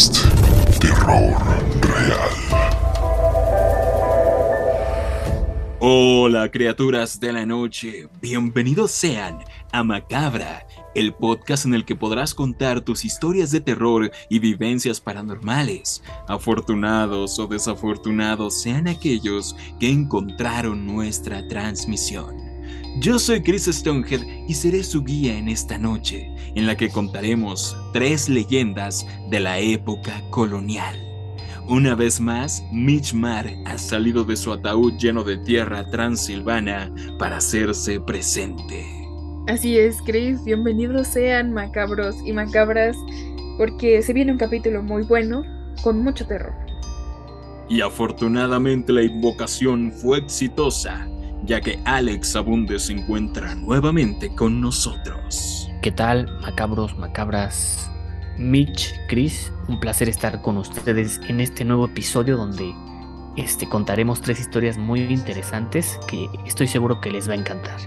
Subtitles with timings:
[0.00, 1.36] Terror
[1.82, 2.30] Real.
[5.78, 9.40] Hola criaturas de la noche, bienvenidos sean
[9.72, 15.02] a Macabra, el podcast en el que podrás contar tus historias de terror y vivencias
[15.02, 16.02] paranormales.
[16.28, 22.49] Afortunados o desafortunados sean aquellos que encontraron nuestra transmisión.
[23.00, 27.74] Yo soy Chris Stonehead y seré su guía en esta noche, en la que contaremos
[27.94, 30.94] tres leyendas de la época colonial.
[31.66, 37.38] Una vez más, Mitch Mar ha salido de su ataúd lleno de tierra transilvana para
[37.38, 38.84] hacerse presente.
[39.48, 40.44] Así es, Chris.
[40.44, 42.98] Bienvenidos sean macabros y macabras,
[43.56, 45.42] porque se viene un capítulo muy bueno,
[45.82, 46.52] con mucho terror.
[47.66, 51.08] Y afortunadamente la invocación fue exitosa,
[51.44, 55.68] ya que Alex Abunde se encuentra nuevamente con nosotros.
[55.82, 57.90] ¿Qué tal, macabros, macabras?
[58.38, 62.74] Mitch, Chris, un placer estar con ustedes en este nuevo episodio donde
[63.36, 67.78] este, contaremos tres historias muy interesantes que estoy seguro que les va a encantar.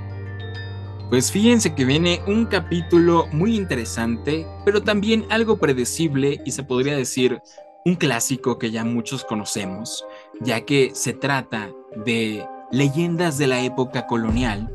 [1.10, 6.96] Pues fíjense que viene un capítulo muy interesante, pero también algo predecible y se podría
[6.96, 7.40] decir
[7.86, 10.06] un clásico que ya muchos conocemos,
[10.40, 11.70] ya que se trata
[12.06, 14.72] de leyendas de la época colonial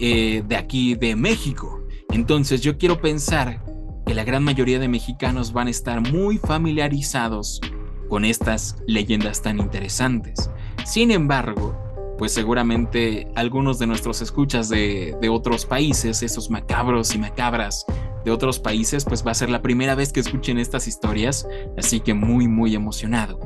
[0.00, 1.82] eh, de aquí de México.
[2.10, 3.64] Entonces yo quiero pensar
[4.06, 7.60] que la gran mayoría de mexicanos van a estar muy familiarizados
[8.08, 10.50] con estas leyendas tan interesantes.
[10.84, 11.76] Sin embargo,
[12.18, 17.86] pues seguramente algunos de nuestros escuchas de, otros países, esos macabros y macabras
[18.24, 22.00] de otros países, pues va a ser la primera vez que escuchen estas historias, así
[22.00, 23.38] que muy muy emocionado.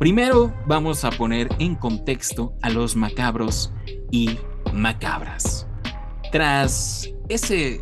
[0.00, 3.70] Primero vamos a poner en contexto a los macabros
[4.10, 4.38] y
[4.72, 5.66] macabras.
[6.32, 7.78] Tras ese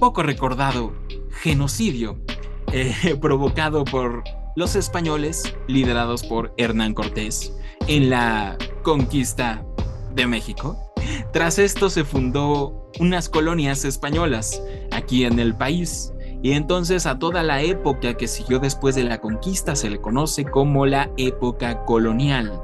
[0.00, 0.92] poco recordado
[1.30, 2.18] genocidio
[2.72, 4.24] eh, provocado por
[4.56, 9.64] los españoles, liderados por Hernán Cortés, en la conquista
[10.12, 10.76] de México.
[11.32, 14.60] Tras esto se fundó unas colonias españolas
[14.90, 16.12] aquí en el país
[16.42, 20.44] y entonces a toda la época que siguió después de la conquista se le conoce
[20.44, 22.62] como la época colonial.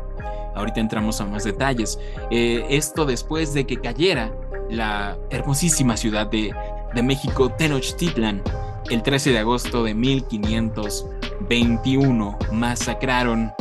[0.54, 1.98] Ahorita entramos a más detalles.
[2.30, 4.32] Eh, esto después de que cayera
[4.70, 6.54] la hermosísima ciudad de,
[6.94, 8.42] de México, Tenochtitlan,
[8.88, 13.52] el 13 de agosto de 1521 masacraron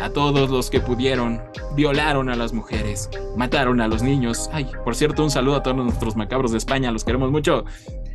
[0.00, 1.42] a todos los que pudieron,
[1.74, 4.50] violaron a las mujeres, mataron a los niños.
[4.52, 7.64] Ay, por cierto, un saludo a todos nuestros macabros de España, los queremos mucho.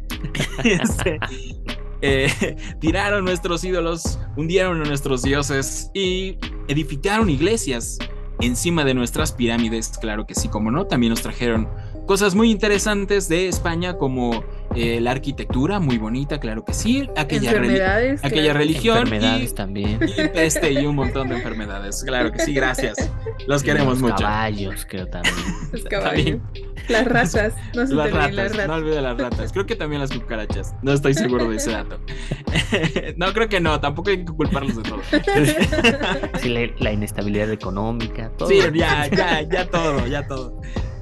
[0.64, 1.20] Este,
[2.02, 6.38] eh, tiraron nuestros ídolos, hundieron a nuestros dioses y
[6.68, 7.98] edificaron iglesias
[8.42, 11.68] encima de nuestras pirámides, claro que sí, como no, también nos trajeron
[12.06, 14.44] cosas muy interesantes de España como
[14.76, 17.52] eh, la arquitectura muy bonita, claro que sí, aquella,
[18.24, 23.12] aquella religión enfermedades también y peste y un montón de enfermedades, claro que sí, gracias,
[23.46, 24.24] los queremos los mucho.
[24.24, 25.36] Caballos, creo también.
[25.72, 26.40] Los caballos.
[26.90, 28.68] Las ratas, no se las ratas, las ratas.
[28.68, 29.52] no olvide las ratas.
[29.52, 30.76] Creo que también las cucarachas.
[30.82, 32.00] No estoy seguro de ese dato.
[33.18, 33.80] no, creo que no.
[33.80, 35.02] Tampoco hay que culparlos de todo.
[36.42, 38.50] Sí, la, la inestabilidad económica, todo.
[38.50, 40.60] Sí, ya, ya, ya todo, ya todo.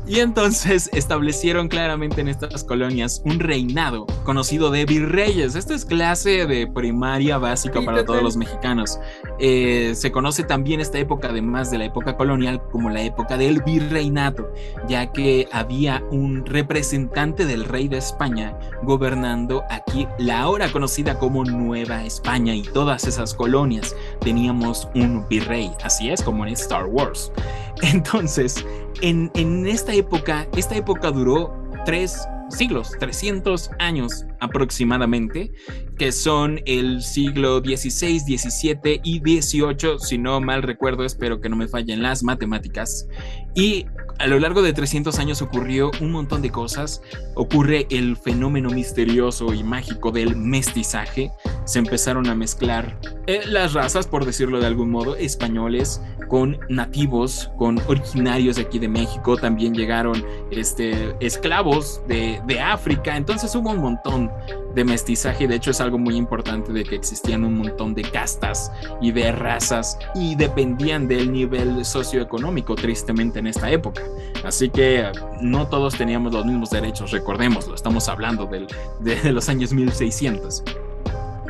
[0.07, 5.55] Y entonces establecieron claramente en estas colonias un reinado conocido de virreyes.
[5.55, 8.99] Esto es clase de primaria básica para todos los mexicanos.
[9.39, 13.61] Eh, se conoce también esta época, además de la época colonial, como la época del
[13.63, 14.49] virreinato,
[14.87, 21.43] ya que había un representante del rey de España gobernando aquí la ahora conocida como
[21.43, 27.31] Nueva España y todas esas colonias teníamos un virrey, así es como en Star Wars.
[27.81, 28.65] Entonces,
[29.01, 31.53] en, esta época, esta época duró
[31.85, 35.51] tres siglos, 300 años aproximadamente,
[35.97, 41.55] que son el siglo XVI, XVII y XVIII, si no mal recuerdo, espero que no
[41.55, 43.07] me fallen las matemáticas.
[43.55, 43.85] Y
[44.19, 47.01] a lo largo de 300 años ocurrió un montón de cosas.
[47.35, 51.31] Ocurre el fenómeno misterioso y mágico del mestizaje.
[51.65, 57.51] Se empezaron a mezclar eh, las razas, por decirlo de algún modo, españoles con nativos,
[57.57, 59.37] con originarios de aquí de México.
[59.37, 63.15] También llegaron este, esclavos de, de África.
[63.15, 64.31] Entonces hubo un montón
[64.77, 65.47] de mestizaje.
[65.47, 68.71] De hecho, es algo muy importante de que existían un montón de castas
[69.01, 74.03] y de razas y dependían del nivel socioeconómico, tristemente, en esta época.
[74.45, 78.67] Así que eh, no todos teníamos los mismos derechos, recordémoslo, estamos hablando del-
[78.99, 80.63] de los años 1600.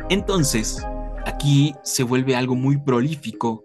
[0.08, 0.82] Entonces,
[1.26, 3.64] aquí se vuelve algo muy prolífico,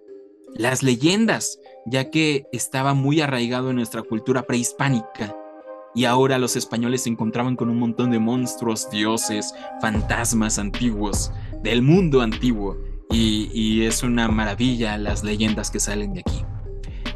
[0.55, 5.35] las leyendas, ya que estaba muy arraigado en nuestra cultura prehispánica.
[5.95, 11.31] Y ahora los españoles se encontraban con un montón de monstruos, dioses, fantasmas antiguos
[11.61, 12.77] del mundo antiguo.
[13.09, 16.43] y, es una maravilla las leyendas que salen de aquí.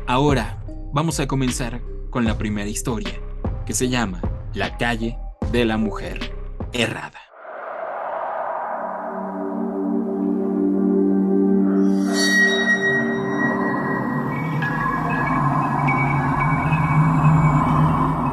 [0.06, 0.63] Ahora
[0.94, 1.81] vamos a comenzar
[2.12, 3.19] con la primera historia,
[3.65, 4.21] que se llama
[4.53, 5.18] La calle
[5.51, 6.35] de la mujer
[6.71, 7.26] errada.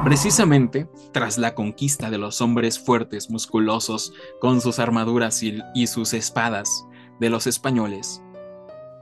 [0.04, 6.86] Precisamente tras la conquista de los hombres fuertes, musculosos, con sus armaduras y, sus espadas
[7.20, 8.22] de los españoles,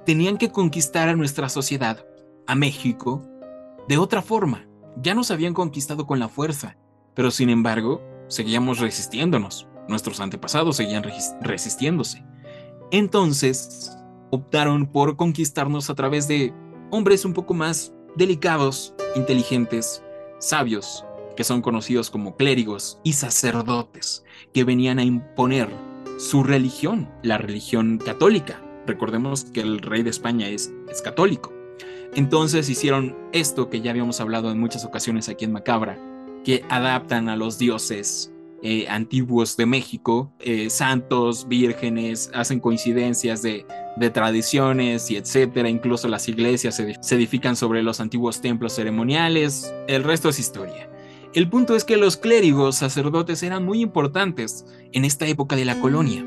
[0.07, 2.07] tenían que conquistar a nuestra sociedad,
[2.47, 3.21] a México,
[3.89, 4.69] de otra forma.
[4.97, 6.77] Ya nos habían conquistado con la fuerza,
[7.15, 9.67] pero sin embargo, seguíamos resistiéndonos.
[9.89, 11.05] Nuestros antepasados seguían
[11.41, 12.25] resistiéndose.
[12.93, 13.91] Entonces,
[14.31, 16.55] optaron por conquistarnos a través de
[16.93, 20.01] hombres un poco más delicados, inteligentes,
[20.43, 21.05] sabios,
[21.37, 25.69] que son conocidos como clérigos y sacerdotes, que venían a imponer
[26.19, 28.61] su religión, la religión católica.
[28.87, 30.73] Recordemos que el rey de España es,
[31.03, 31.53] católico.
[32.15, 35.99] Entonces hicieron esto que ya habíamos hablado en muchas ocasiones aquí en Macabra,
[36.45, 38.31] que adaptan a los dioses
[38.63, 43.67] eh, antiguos de México, eh, santos, vírgenes, hacen coincidencias de,
[43.97, 45.69] de, tradiciones y etcétera.
[45.69, 49.75] Incluso las iglesias se, se edifican sobre los antiguos templos ceremoniales.
[49.89, 50.89] El resto es historia.
[51.35, 55.81] El punto es que los clérigos sacerdotes eran muy importantes en esta época de la
[55.81, 56.25] colonia.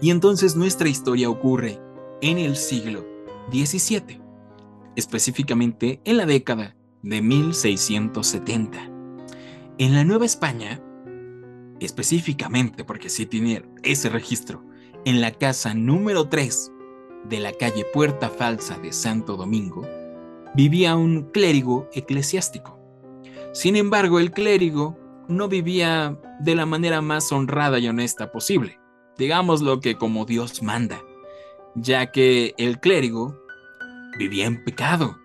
[0.00, 1.78] Y entonces nuestra historia ocurre
[2.20, 3.06] en el siglo
[3.52, 4.20] XVII,
[4.96, 8.90] específicamente en la década de 1670.
[9.78, 10.82] En la Nueva España,
[11.80, 14.64] específicamente porque sí tiene ese registro,
[15.04, 16.72] en la casa número 3
[17.24, 19.86] de la calle Puerta Falsa de Santo Domingo,
[20.54, 22.78] vivía un clérigo eclesiástico.
[23.52, 24.98] Sin embargo, el clérigo
[25.28, 28.78] no vivía de la manera más honrada y honesta posible,
[29.16, 31.00] digámoslo que como Dios manda,
[31.74, 33.36] ya que el clérigo
[34.18, 35.18] vivía en pecado.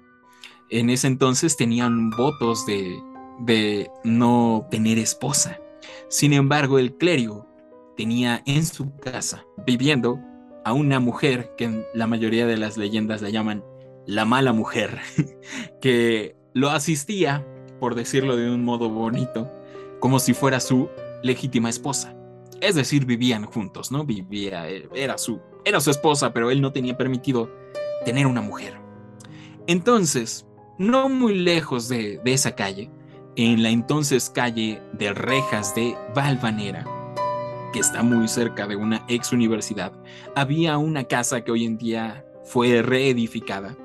[0.70, 2.98] En ese entonces tenían votos de,
[3.40, 5.60] de no tener esposa.
[6.10, 7.48] Sin embargo, el clérigo
[7.96, 10.20] tenía en su casa, viviendo,
[10.66, 13.64] a una mujer que la mayoría de las leyendas la llaman
[14.06, 15.00] la mala mujer,
[15.82, 17.46] que lo asistía,
[17.80, 19.52] por decirlo de un modo bonito,
[20.00, 20.90] como si fuera su
[21.22, 22.16] legítima esposa.
[22.62, 24.06] Es decir, vivían juntos, ¿no?
[24.06, 27.50] Vivía, era su, era su esposa, pero él no tenía permitido
[28.06, 28.78] tener una mujer.
[29.68, 30.46] Entonces,
[30.78, 32.90] no muy lejos de esa calle,
[33.36, 36.86] en la entonces calle de Rejas de Valvanera,
[37.72, 39.92] que está muy cerca de una ex universidad,
[40.36, 43.76] había una casa que hoy en día fue reedificada,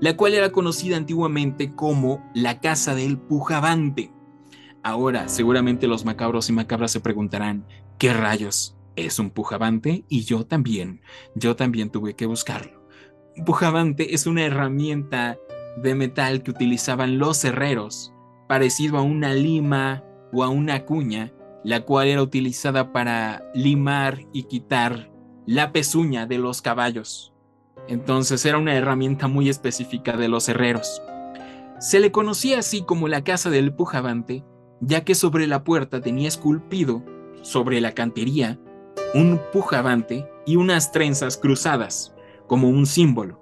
[0.00, 4.12] la cual era conocida antiguamente como la Casa del Pujabante.
[4.82, 7.64] Ahora, seguramente los macabros y macabras se preguntarán,
[7.98, 10.04] ¿qué rayos es un pujabante?
[10.08, 11.00] Y yo también,
[11.34, 12.84] yo también tuve que buscarlo.
[13.36, 15.38] Un pujabante es una herramienta
[15.76, 18.12] de metal que utilizaban los herreros
[18.48, 21.32] parecido a una lima o a una cuña,
[21.64, 25.10] la cual era utilizada para limar y quitar
[25.46, 27.32] la pezuña de los caballos.
[27.88, 31.02] Entonces era una herramienta muy específica de los herreros.
[31.78, 34.44] Se le conocía así como la casa del pujabante,
[34.80, 37.02] ya que sobre la puerta tenía esculpido,
[37.42, 38.58] sobre la cantería,
[39.14, 42.14] un pujabante y unas trenzas cruzadas,
[42.46, 43.40] como un símbolo.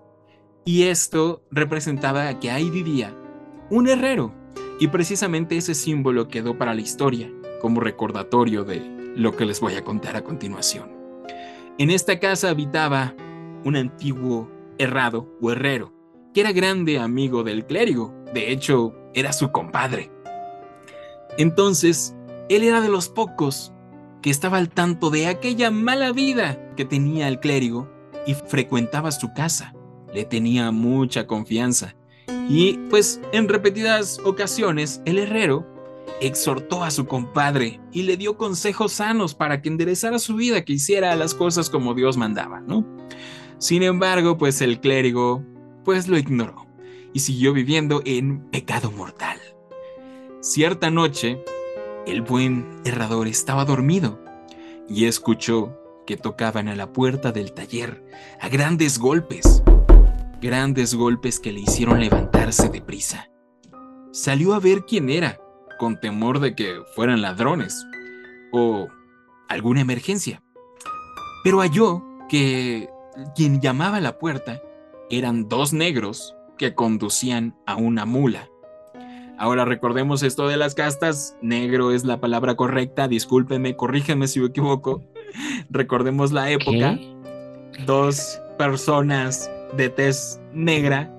[0.64, 3.14] Y esto representaba que ahí vivía
[3.70, 4.34] un herrero,
[4.80, 8.80] y precisamente ese símbolo quedó para la historia como recordatorio de
[9.14, 10.90] lo que les voy a contar a continuación.
[11.78, 13.14] En esta casa habitaba
[13.64, 15.92] un antiguo herrado o herrero,
[16.32, 20.10] que era grande amigo del clérigo, de hecho era su compadre.
[21.37, 22.16] Entonces,
[22.49, 23.75] él era de los pocos
[24.22, 27.90] que estaba al tanto de aquella mala vida que tenía el clérigo
[28.26, 29.75] y frecuentaba su casa.
[30.12, 31.94] Le tenía mucha confianza
[32.49, 35.66] y pues en repetidas ocasiones el herrero
[36.20, 40.75] exhortó a su compadre y le dio consejos sanos para que enderezara su vida, que
[40.75, 42.87] hiciera las cosas como Dios mandaba, ¿no?
[43.58, 45.44] Sin embargo, pues el clérigo
[45.84, 46.66] pues lo ignoró
[47.12, 49.38] y siguió viviendo en pecado mortal.
[50.40, 51.42] Cierta noche,
[52.06, 54.20] el buen herrador estaba dormido
[54.88, 58.04] y escuchó que tocaban a la puerta del taller
[58.40, 59.62] a grandes golpes
[60.40, 63.30] grandes golpes que le hicieron levantarse deprisa.
[64.12, 65.38] Salió a ver quién era,
[65.78, 67.87] con temor de que fueran ladrones
[68.52, 68.88] o
[69.49, 70.42] alguna emergencia.
[71.44, 72.88] Pero halló que
[73.37, 74.61] quien llamaba a la puerta
[75.11, 78.49] eran dos negros que conducían a una mula.
[79.38, 84.49] Ahora recordemos esto de las castas, negro es la palabra correcta, discúlpenme, corrígenme si me
[84.49, 85.02] equivoco.
[85.70, 86.99] Recordemos la época.
[87.87, 91.14] dos personas de tez negra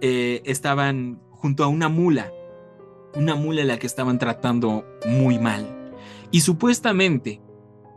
[0.00, 2.32] eh, estaban junto a una mula,
[3.14, 5.92] una mula la que estaban tratando muy mal.
[6.30, 7.40] Y supuestamente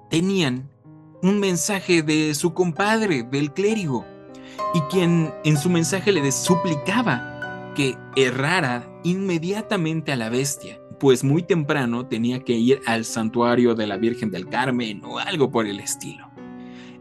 [0.09, 0.69] tenían
[1.21, 4.05] un mensaje de su compadre, del clérigo,
[4.73, 11.43] y quien en su mensaje le suplicaba que errara inmediatamente a la bestia, pues muy
[11.43, 15.79] temprano tenía que ir al santuario de la Virgen del Carmen o algo por el
[15.79, 16.29] estilo.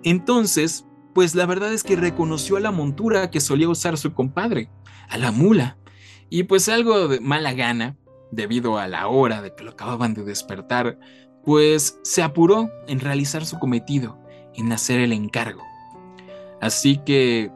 [0.02, 4.68] Entonces, pues la verdad es que reconoció a la montura que solía usar su compadre,
[5.08, 5.78] a la mula,
[6.28, 7.96] y pues algo de mala gana,
[8.32, 10.98] debido a la hora de que lo acababan de despertar,
[11.44, 14.18] pues se apuró en realizar su cometido,
[14.54, 15.62] en hacer el encargo.
[16.60, 17.52] Así que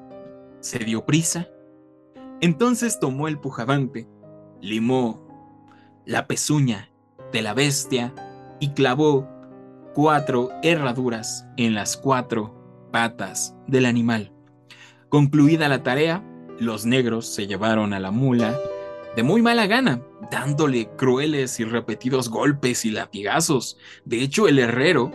[0.61, 1.49] se dio prisa.
[2.41, 4.09] Entonces tomó el pujabante,
[4.61, 5.27] limó
[6.05, 6.91] la pezuña
[7.33, 8.15] de la bestia
[8.61, 9.29] y clavó
[9.95, 12.58] cuatro herraduras en las cuatro
[12.91, 14.33] patas del animal.
[15.09, 16.23] Concluida la tarea,
[16.59, 18.59] los negros se llevaron a la mula
[19.17, 23.79] de muy mala gana, dándole crueles y repetidos golpes y latigazos.
[24.05, 25.11] De hecho, el herrero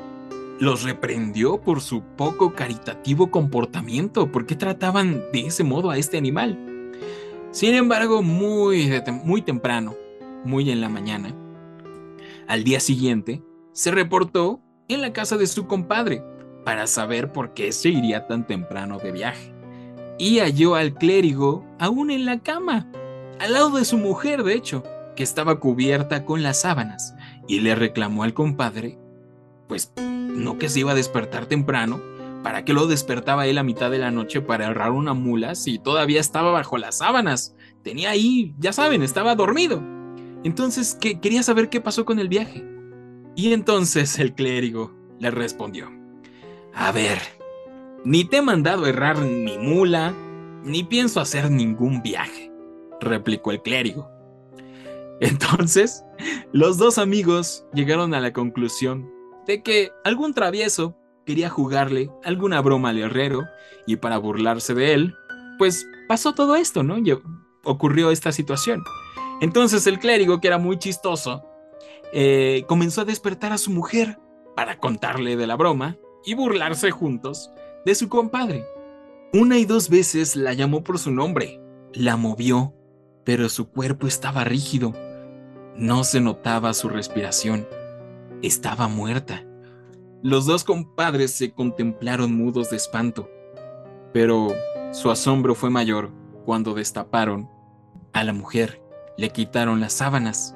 [0.59, 4.31] los reprendió por su poco caritativo comportamiento.
[4.31, 6.91] ¿Por qué trataban de ese modo a este animal?
[7.51, 8.91] Sin embargo, muy,
[9.23, 9.95] muy temprano,
[10.43, 11.35] muy en la mañana,
[12.47, 16.23] al día siguiente, se reportó en la casa de su compadre,
[16.63, 19.53] para saber por qué se iría tan temprano de viaje.
[20.17, 22.87] Y halló al clérigo aún en la cama,
[23.39, 24.83] al lado de su mujer, de hecho,
[25.15, 27.15] que estaba cubierta con las sábanas,
[27.47, 28.97] y le reclamó al compadre,
[29.67, 32.01] pues no que se iba a despertar temprano,
[32.43, 35.79] ¿para qué lo despertaba él a mitad de la noche para errar una mula si
[35.79, 37.55] todavía estaba bajo las sábanas?
[37.83, 39.81] Tenía ahí, ya saben, estaba dormido.
[40.43, 42.65] Entonces, quería saber qué pasó con el viaje.
[43.35, 45.89] Y entonces el clérigo le respondió,
[46.75, 47.19] a ver,
[48.03, 50.13] ni te he mandado errar mi mula,
[50.63, 52.51] ni pienso hacer ningún viaje,
[52.99, 54.09] replicó el clérigo.
[55.19, 56.03] Entonces,
[56.51, 59.09] los dos amigos llegaron a la conclusión
[59.45, 63.43] de que algún travieso quería jugarle alguna broma al herrero
[63.87, 65.15] y para burlarse de él,
[65.57, 66.97] pues pasó todo esto, ¿no?
[67.63, 68.83] Ocurrió esta situación.
[69.41, 71.43] Entonces el clérigo, que era muy chistoso,
[72.11, 74.19] eh, comenzó a despertar a su mujer
[74.55, 77.51] para contarle de la broma y burlarse juntos
[77.85, 78.65] de su compadre.
[79.33, 81.59] Una y dos veces la llamó por su nombre,
[81.93, 82.73] la movió,
[83.23, 84.93] pero su cuerpo estaba rígido.
[85.75, 87.67] No se notaba su respiración.
[88.41, 89.43] Estaba muerta.
[90.21, 93.29] Los dos compadres se contemplaron mudos de espanto,
[94.13, 94.53] pero
[94.91, 96.11] su asombro fue mayor
[96.45, 97.49] cuando destaparon
[98.13, 98.81] a la mujer,
[99.17, 100.55] le quitaron las sábanas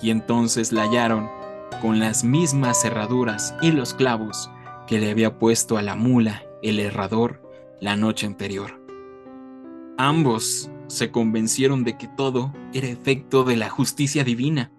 [0.00, 1.28] y entonces la hallaron
[1.82, 4.50] con las mismas cerraduras y los clavos
[4.86, 7.42] que le había puesto a la mula el herrador
[7.80, 8.80] la noche anterior.
[9.98, 14.70] Ambos se convencieron de que todo era efecto de la justicia divina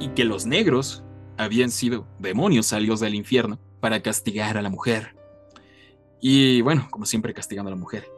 [0.00, 1.04] y que los negros
[1.36, 5.16] habían sido demonios salidos del infierno para castigar a la mujer.
[6.20, 8.08] Y bueno, como siempre castigando a la mujer.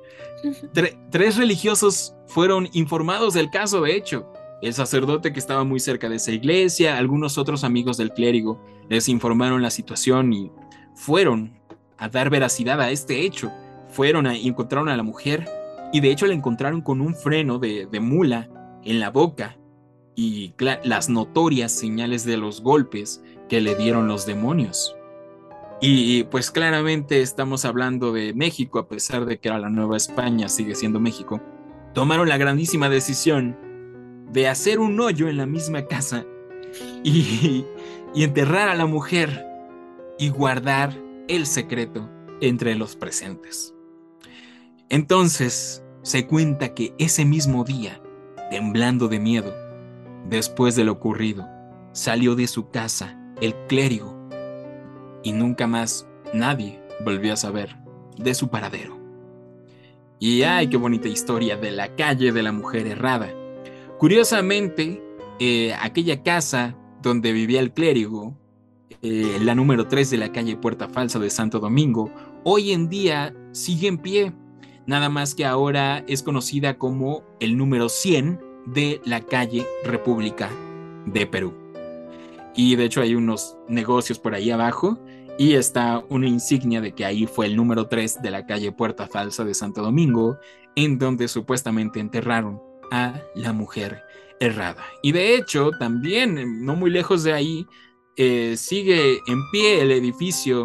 [1.11, 4.33] tres religiosos fueron informados del caso, de hecho.
[4.63, 9.09] El sacerdote que estaba muy cerca de esa iglesia, algunos otros amigos del clérigo, les
[9.09, 10.51] informaron la situación y
[10.99, 11.53] fueron
[11.97, 13.53] a dar veracidad a este hecho.
[13.89, 15.49] Fueron a encontraron a la mujer
[15.93, 18.49] y de hecho la encontraron con un freno de, mula
[18.85, 19.57] en la boca
[20.15, 24.95] y las notorias señales de los golpes que le dieron los demonios.
[25.81, 30.49] Y pues claramente estamos hablando de México, a pesar de que era la Nueva España,
[30.49, 31.41] sigue siendo México.
[31.95, 33.57] Tomaron la grandísima decisión
[34.33, 36.27] de hacer un hoyo en la misma casa
[37.05, 37.65] y,
[38.13, 39.48] y enterrar a la mujer
[40.19, 40.95] y guardar
[41.29, 42.11] el secreto
[42.41, 43.75] entre los presentes.
[44.89, 48.03] Entonces se cuenta que ese mismo día,
[48.51, 49.55] temblando de miedo,
[50.29, 51.47] después de lo ocurrido,
[51.93, 54.19] salió de su casa el clérigo
[55.23, 57.77] y nunca más nadie volvió a saber
[58.17, 58.99] de su paradero.
[60.19, 63.29] Y ay, qué bonita historia de la calle de la mujer errada.
[63.99, 65.03] Curiosamente,
[65.39, 68.37] eh, aquella casa donde vivía el clérigo
[69.03, 72.11] eh, la número 3 de la calle Puerta Falsa de Santo Domingo,
[72.45, 74.33] hoy en día sigue en pie,
[74.87, 80.51] nada más que ahora es conocida como el número 100 de la calle República
[81.07, 81.55] de Perú.
[82.57, 84.99] Y de hecho hay unos negocios por ahí abajo
[85.39, 89.07] y está una insignia de que ahí fue el número 3 de la calle Puerta
[89.07, 90.39] Falsa de Santo Domingo,
[90.75, 94.03] en donde supuestamente enterraron a la mujer
[94.41, 94.85] errada.
[95.03, 97.67] Y de hecho, también, no muy lejos de ahí,
[98.19, 100.65] eh, sigue en pie el edificio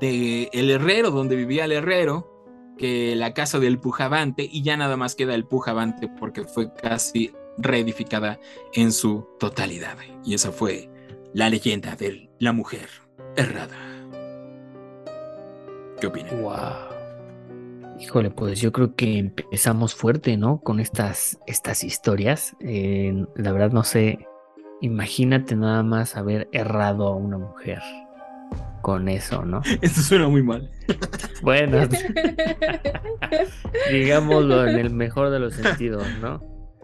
[0.00, 2.30] de el herrero, donde vivía el herrero,
[2.78, 7.32] que la casa del pujabante, y ya nada más queda el pujabante porque fue casi
[7.58, 8.38] reedificada
[8.72, 9.96] en su totalidad.
[10.24, 10.88] Y esa fue
[11.32, 12.88] la leyenda de la mujer
[13.36, 13.76] errada.
[16.00, 16.42] ¿Qué opinan?
[16.42, 16.94] Wow.
[17.98, 20.60] Híjole, pues yo creo que empezamos fuerte, ¿no?
[20.60, 22.56] Con estas, estas historias.
[22.60, 24.28] Eh, la verdad no sé,
[24.80, 27.80] imagínate nada más haber errado a una mujer
[28.82, 29.62] con eso, ¿no?
[29.82, 30.70] Esto suena muy mal.
[31.42, 31.78] Bueno,
[33.90, 36.40] digámoslo en el mejor de los sentidos, ¿no?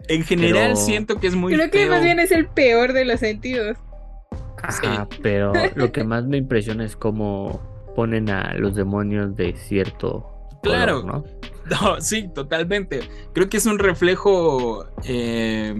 [0.07, 1.89] En general Pero- siento que es muy Creo que feo.
[1.89, 3.77] más bien es el peor de los sentidos.
[4.63, 7.61] Ajá, pero lo que más me impresiona es cómo
[7.95, 10.27] ponen a los demonios de cierto
[10.61, 11.01] Claro.
[11.01, 11.23] color, ¿no?
[11.69, 12.99] No, sí, totalmente.
[13.33, 15.73] Creo que es un reflejo, eh,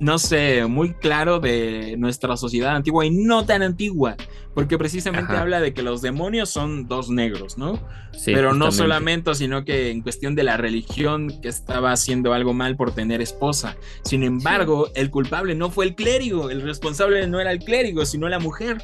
[0.00, 4.16] no sé, muy claro de nuestra sociedad antigua y no tan antigua,
[4.54, 5.42] porque precisamente Ajá.
[5.42, 7.74] habla de que los demonios son dos negros, ¿no?
[8.12, 12.54] Sí, Pero no solamente, sino que en cuestión de la religión que estaba haciendo algo
[12.54, 13.76] mal por tener esposa.
[14.02, 18.28] Sin embargo, el culpable no fue el clérigo, el responsable no era el clérigo, sino
[18.28, 18.78] la mujer.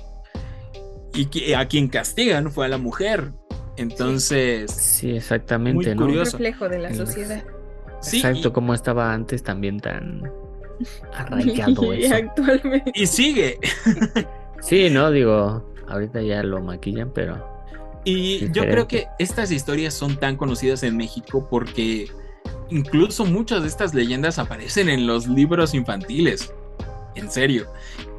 [1.15, 3.33] Y que- a quien castigan fue a la mujer.
[3.79, 5.93] Entonces, Sí, exactamente, Muy ¿no?
[5.93, 6.33] Un curioso.
[6.33, 7.43] reflejo de la sociedad.
[8.01, 10.23] sí, Exacto, y- como estaba antes también tan
[11.15, 12.15] arraigado y eso.
[12.15, 12.93] actualmente.
[12.95, 13.59] y sigue.
[14.61, 17.47] Sí, no, digo, ahorita ya lo maquillan, pero
[18.05, 22.09] Y yo creo que estas historias son tan conocidas en México porque
[22.71, 26.53] incluso muchas de estas leyendas aparecen en los libros infantiles.
[27.15, 27.67] En serio.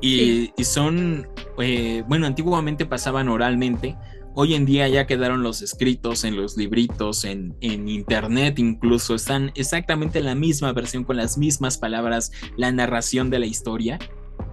[0.01, 0.53] Y, Sí.
[0.57, 1.27] y son,
[1.59, 3.95] eh, bueno, antiguamente pasaban oralmente.
[4.39, 9.15] Hoy en día ya quedaron los escritos en los libritos, en, en internet incluso.
[9.15, 13.97] Están exactamente en la misma versión, con las mismas palabras, la narración de la historia.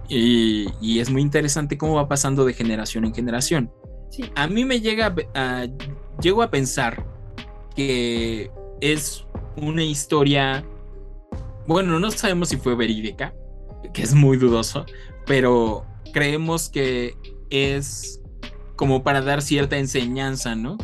[0.09, 3.71] Y, y es muy interesante cómo va pasando de generación en generación
[4.09, 4.23] Sí.
[4.35, 5.67] a mí me llega a, a-
[6.21, 7.05] llego a pensar
[7.75, 8.49] que
[8.81, 9.25] es
[9.57, 10.63] una historia
[11.67, 13.33] bueno no sabemos si fue verídica
[13.93, 14.85] que es muy dudoso
[15.25, 17.15] pero creemos que
[17.49, 18.21] es
[18.75, 20.77] como para dar cierta enseñanza no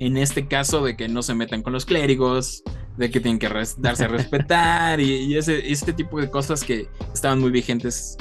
[0.00, 2.62] en este caso de que no se metan con los clérigos
[2.96, 6.64] de que tienen que res- darse a respetar y, y ese, ese tipo de cosas
[6.64, 8.16] que estaban muy vigentes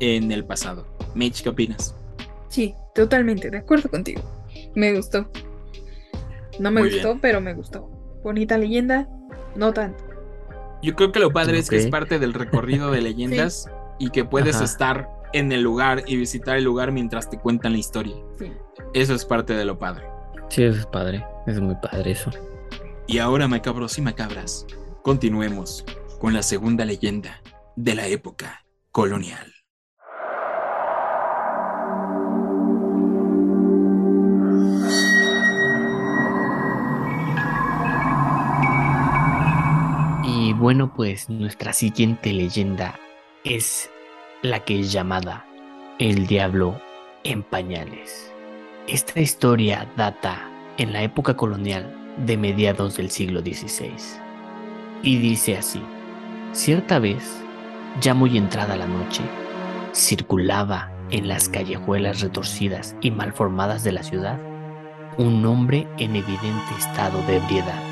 [0.00, 1.94] en el pasado Mitch ¿qué opinas?
[2.48, 4.22] Sí, totalmente, de acuerdo contigo.
[4.74, 5.30] Me gustó.
[6.58, 7.88] No me Muy gustó, pero me gustó.
[8.22, 9.08] Bonita leyenda,
[9.56, 10.02] no tanto.
[10.82, 13.66] Yo creo que lo padre es que es parte del recorrido de leyendas
[13.98, 14.64] y que puedes Ajá.
[14.64, 18.16] estar en el lugar y visitar el lugar mientras te cuentan la historia.
[18.38, 18.52] Sí.
[18.94, 20.04] Eso es parte de lo padre.
[20.48, 22.30] sí, eso es padre, es muy padre eso.
[23.06, 24.66] Y ahora, macabros y macabras,
[25.02, 25.84] continuemos
[26.20, 27.42] con la segunda leyenda
[27.76, 29.52] de la época colonial.
[40.24, 42.98] Y bueno, pues nuestra siguiente leyenda
[43.44, 43.90] es
[44.42, 45.44] la que es llamada
[45.98, 46.80] El Diablo
[47.24, 48.32] en Pañales.
[48.86, 50.48] Esta historia data
[50.78, 53.92] en la época colonial de mediados del siglo XVI.
[55.02, 55.82] Y dice así,
[56.52, 57.22] cierta vez,
[58.00, 59.22] ya muy entrada la noche,
[59.94, 64.38] circulaba en las callejuelas retorcidas y malformadas de la ciudad
[65.18, 67.82] un hombre en evidente estado de ebriedad.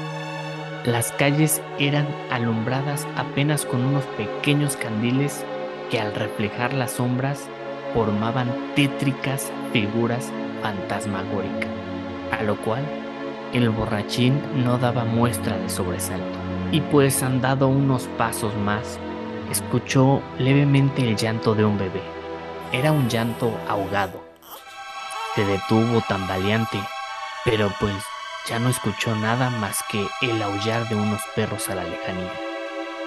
[0.87, 5.45] Las calles eran alumbradas apenas con unos pequeños candiles
[5.91, 7.49] que al reflejar las sombras
[7.95, 10.31] formaban tétricas figuras
[10.63, 11.71] fantasmagóricas,
[12.39, 12.83] a lo cual
[13.53, 16.39] el borrachín no daba muestra de sobresalto.
[16.71, 18.99] Y pues andado unos pasos más,
[19.51, 22.03] escuchó levemente el llanto de un bebé.
[22.73, 24.23] Era un llanto ahogado.
[25.35, 26.79] Se detuvo tambaleante,
[27.45, 27.95] pero pues
[28.47, 32.48] ya no escuchó nada más que el aullar de unos perros a la lejanía.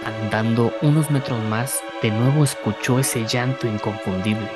[0.04, 4.50] Andando unos metros más, de nuevo escuchó ese llanto inconfundible.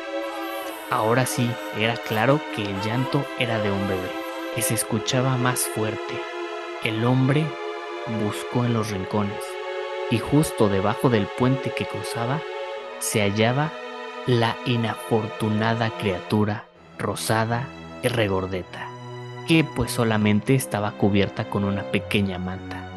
[0.90, 4.12] Ahora sí, era claro que el llanto era de un bebé,
[4.56, 6.20] que se escuchaba más fuerte.
[6.84, 7.46] El hombre
[8.24, 9.44] buscó en los rincones,
[10.12, 12.42] y justo debajo del puente que cruzaba
[13.00, 13.72] se hallaba
[14.28, 16.66] la inafortunada criatura
[16.98, 17.68] rosada
[18.02, 18.90] y regordeta
[19.48, 22.95] que pues solamente estaba cubierta con una pequeña manta.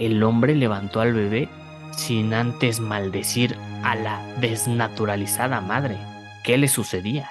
[0.00, 1.50] El hombre levantó al bebé
[1.94, 5.98] sin antes maldecir a la desnaturalizada madre.
[6.42, 7.30] ¿Qué le sucedía?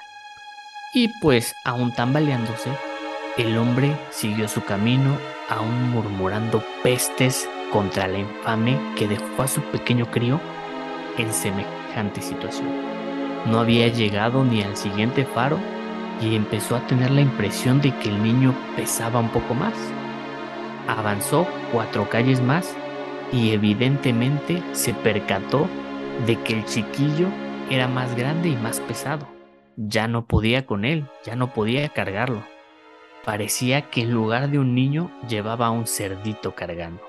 [0.93, 2.69] Y pues, aún tambaleándose,
[3.39, 5.17] el hombre siguió su camino,
[5.49, 10.39] aún murmurando pestes contra la infame que dejó a su pequeño crío
[11.17, 12.69] en semejante situación.
[13.47, 15.57] No había llegado ni al siguiente faro
[16.21, 19.73] y empezó a tener la impresión de que el niño pesaba un poco más.
[20.89, 22.75] Avanzó cuatro calles más
[23.31, 25.67] y evidentemente se percató
[26.25, 27.27] de que el chiquillo
[27.69, 29.27] era más grande y más pesado.
[29.77, 32.41] Ya no podía con él, ya no podía cargarlo.
[33.23, 37.03] Parecía que en lugar de un niño llevaba un cerdito cargando.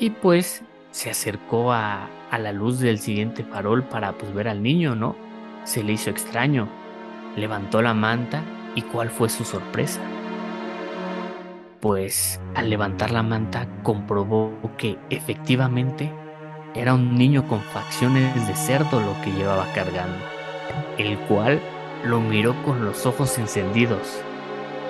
[0.00, 4.64] Y pues se acercó a, a la luz del siguiente farol para pues ver al
[4.64, 5.14] niño, ¿no?
[5.62, 6.68] Se le hizo extraño.
[7.36, 8.42] Levantó la manta
[8.74, 10.00] y cuál fue su sorpresa.
[11.80, 16.12] Pues al levantar la manta comprobó que efectivamente
[16.74, 20.18] era un niño con facciones de cerdo lo que llevaba cargando,
[20.98, 21.58] el cual
[22.04, 24.20] lo miró con los ojos encendidos,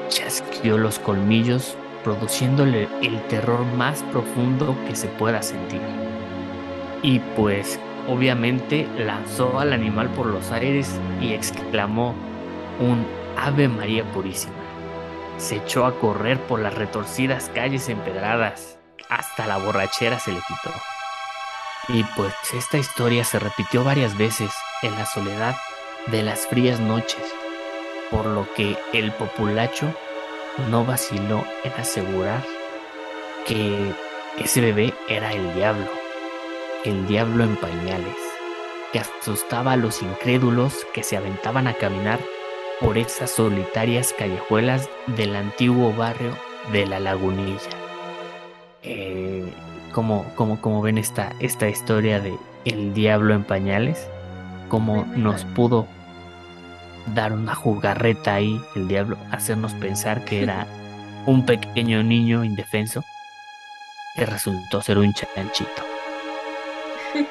[0.09, 5.81] chasqueó los colmillos produciéndole el terror más profundo que se pueda sentir.
[7.05, 12.15] Y pues obviamente lanzó al animal por los aires y exclamó
[12.81, 14.60] un Ave María Purísima.
[15.41, 18.79] Se echó a correr por las retorcidas calles empedradas.
[19.09, 20.75] Hasta la borrachera se le quitó.
[21.89, 25.57] Y pues esta historia se repitió varias veces en la soledad
[26.09, 27.23] de las frías noches,
[28.11, 29.93] por lo que el populacho
[30.69, 32.45] no vaciló en asegurar
[33.47, 33.95] que
[34.39, 35.89] ese bebé era el diablo,
[36.85, 38.17] el diablo en pañales,
[38.93, 42.21] que asustaba a los incrédulos que se aventaban a caminar
[42.81, 46.37] por esas solitarias callejuelas del antiguo barrio
[46.73, 47.71] de la lagunilla.
[48.83, 49.45] Eh,
[49.93, 54.09] como, como, como ven esta, esta historia de el diablo en pañales,
[54.69, 55.87] cómo nos pudo
[57.15, 60.67] dar una jugarreta ahí el diablo, hacernos pensar que era
[61.27, 63.05] un pequeño niño indefenso
[64.17, 65.83] que resultó ser un chanchito.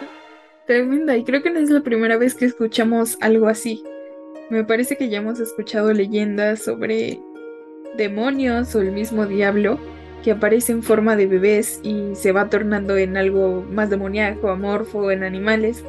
[0.68, 3.84] Tremenda, y creo que no es la primera vez que escuchamos algo así.
[4.50, 7.20] Me parece que ya hemos escuchado leyendas sobre
[7.98, 9.78] demonios o el mismo diablo
[10.24, 15.12] que aparece en forma de bebés y se va tornando en algo más demoníaco, amorfo,
[15.12, 15.84] en animales.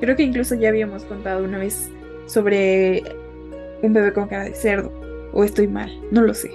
[0.00, 1.88] Creo que incluso ya habíamos contado una vez
[2.26, 3.02] sobre
[3.82, 4.92] un bebé con cara de cerdo.
[5.32, 6.50] O estoy mal, no lo sé.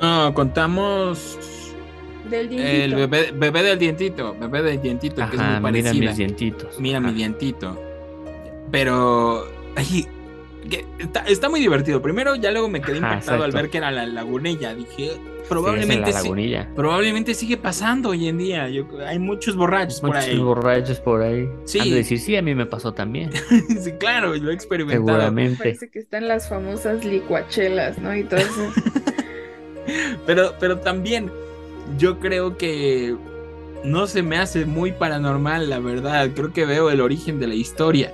[0.00, 1.38] No, contamos
[2.30, 2.96] Del el dientito.
[2.96, 5.92] bebé, bebé del dientito, bebé del dientito, que es muy mira parecida.
[5.92, 6.80] mis dientitos.
[6.80, 7.78] Mira mi dientito.
[8.70, 9.44] Pero,
[9.76, 10.06] ay,
[10.68, 12.02] que está, está muy divertido.
[12.02, 14.74] Primero, ya luego me quedé Ajá, impactado al ver que era la lagunilla.
[14.74, 18.68] Dije, Sí, probablemente la probablemente sigue pasando hoy en día.
[18.68, 20.38] Yo- hay muchos borrachos por Muchos ahí.
[20.38, 21.48] borrachos por ahí.
[21.64, 21.80] Sí.
[21.80, 23.30] Han de decir, sí, a mí me pasó también.
[23.82, 25.06] sí, claro, lo he experimentado.
[25.06, 25.58] Seguramente.
[25.58, 28.14] Parece que están las famosas licuachelas, ¿no?
[28.14, 28.72] Y todo eso.
[30.26, 31.32] Pero, pero también
[31.98, 33.16] yo creo que
[33.82, 36.30] no se me hace muy paranormal, la verdad.
[36.34, 38.12] Creo que veo el origen de la historia.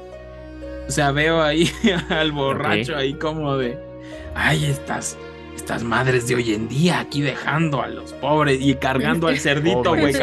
[0.86, 1.70] O sea, veo ahí
[2.08, 3.78] al borracho ahí como de,
[4.34, 5.16] ay, estas,
[5.54, 9.96] estas madres de hoy en día aquí dejando a los pobres y cargando al cerdito,
[9.96, 10.14] güey.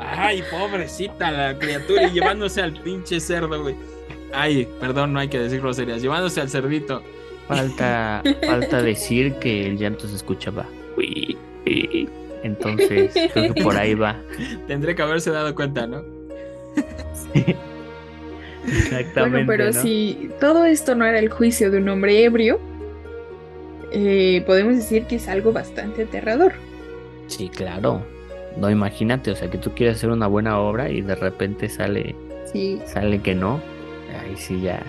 [0.00, 3.76] Ay, pobrecita la criatura y llevándose al pinche cerdo, güey.
[4.32, 6.02] Ay, perdón, no hay que decir groserías.
[6.02, 7.02] Llevándose al cerdito.
[7.46, 10.66] Falta, falta decir que el llanto se escuchaba.
[12.42, 14.16] Entonces, creo que por ahí va.
[14.66, 16.02] Tendré que haberse dado cuenta, ¿no?
[18.66, 19.30] Exactamente.
[19.30, 19.72] Bueno, pero ¿no?
[19.80, 22.60] si todo esto no era el juicio de un hombre ebrio,
[23.92, 26.52] eh, podemos decir que es algo bastante aterrador.
[27.26, 28.02] Sí, claro.
[28.56, 32.14] No, imagínate, o sea, que tú quieres hacer una buena obra y de repente sale,
[32.52, 32.80] Sí.
[32.86, 33.60] sale que no.
[34.22, 34.80] Ahí sí ya,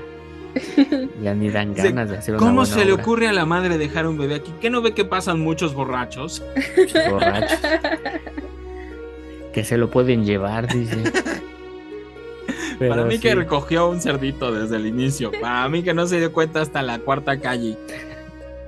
[1.21, 3.01] ya ni dan ganas de hacer una ¿Cómo buena se le obra.
[3.03, 4.51] ocurre a la madre dejar un bebé aquí?
[4.61, 6.43] ¿Qué no ve que pasan muchos borrachos?
[6.77, 7.59] Muchos borrachos
[9.53, 10.97] que se lo pueden llevar, dice.
[12.79, 15.31] Para mí que recogió un cerdito desde el inicio.
[15.39, 17.77] Para mí que no se dio cuenta hasta la cuarta calle.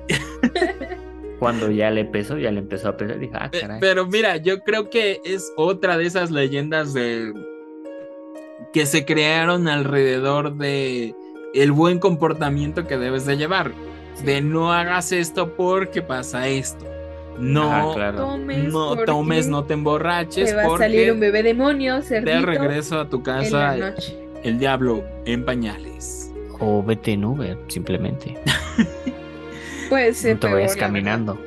[1.40, 3.80] Cuando ya le pesó, ya le empezó a pesar, dije, ah, caray.
[3.80, 7.34] Pero mira, yo creo que es otra de esas leyendas de
[8.74, 11.14] que se crearon alrededor de
[11.54, 13.72] el buen comportamiento que debes de llevar.
[14.24, 16.97] De no hagas esto porque pasa esto.
[17.40, 18.18] No, Ajá, claro.
[18.20, 22.02] Tomes no tomes, no te emborraches Te va a porque salir un bebé demonio, de
[22.02, 24.18] cerdito, regreso a tu en casa la noche.
[24.44, 26.32] el diablo en pañales.
[26.60, 28.38] O vete en Uber, simplemente.
[29.90, 31.40] Puede ser No te vayas caminando.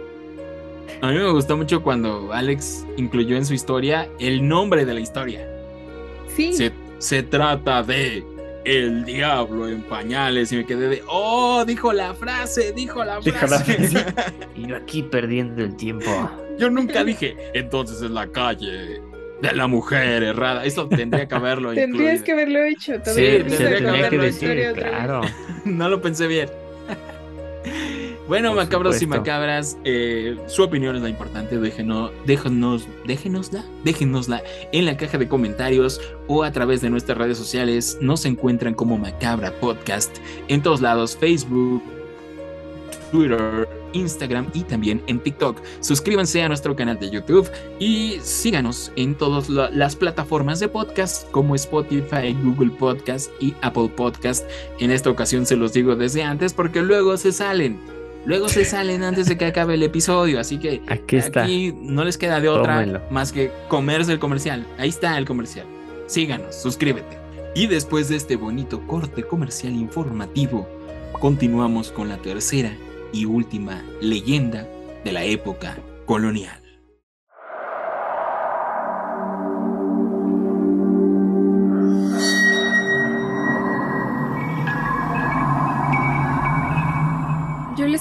[1.02, 5.00] A mí me gustó mucho cuando Alex incluyó en su historia el nombre de la
[5.00, 5.48] historia.
[6.28, 8.24] Sí, Se, se trata de
[8.64, 10.52] El diablo en pañales.
[10.52, 14.04] Y me quedé de, oh, dijo la frase, dijo la Dijo la frase.
[14.56, 16.30] Y yo aquí perdiendo el tiempo.
[16.58, 19.00] Yo nunca dije, entonces es la calle
[19.40, 20.64] de la mujer errada.
[20.64, 22.24] Eso tendría que haberlo tendrías incluido.
[22.24, 22.92] que haberlo hecho.
[22.96, 25.20] Sí, Todavía tendría que hecho, claro.
[25.64, 26.48] No lo pensé bien.
[28.30, 31.58] Bueno, Por macabros y macabras, eh, su opinión es la importante.
[31.58, 34.40] Déjenos, déjenos, déjenosla, déjenosla
[34.70, 37.98] en la caja de comentarios o a través de nuestras redes sociales.
[38.00, 40.16] Nos encuentran como Macabra Podcast
[40.46, 41.82] en todos lados: Facebook,
[43.10, 45.60] Twitter, Instagram y también en TikTok.
[45.80, 51.28] Suscríbanse a nuestro canal de YouTube y síganos en todas la- las plataformas de podcast
[51.32, 54.48] como Spotify, Google Podcast y Apple Podcast.
[54.78, 57.98] En esta ocasión se los digo desde antes porque luego se salen.
[58.26, 61.42] Luego se salen antes de que acabe el episodio, así que Aquí está.
[61.44, 63.00] aquí no les queda de otra Tómenlo.
[63.10, 64.66] más que comerse el comercial.
[64.78, 65.66] Ahí está el comercial.
[66.06, 67.18] Síganos, suscríbete.
[67.54, 70.68] Y después de este bonito corte comercial informativo,
[71.12, 72.72] continuamos con la tercera
[73.12, 74.68] y última leyenda
[75.04, 76.60] de la época colonial.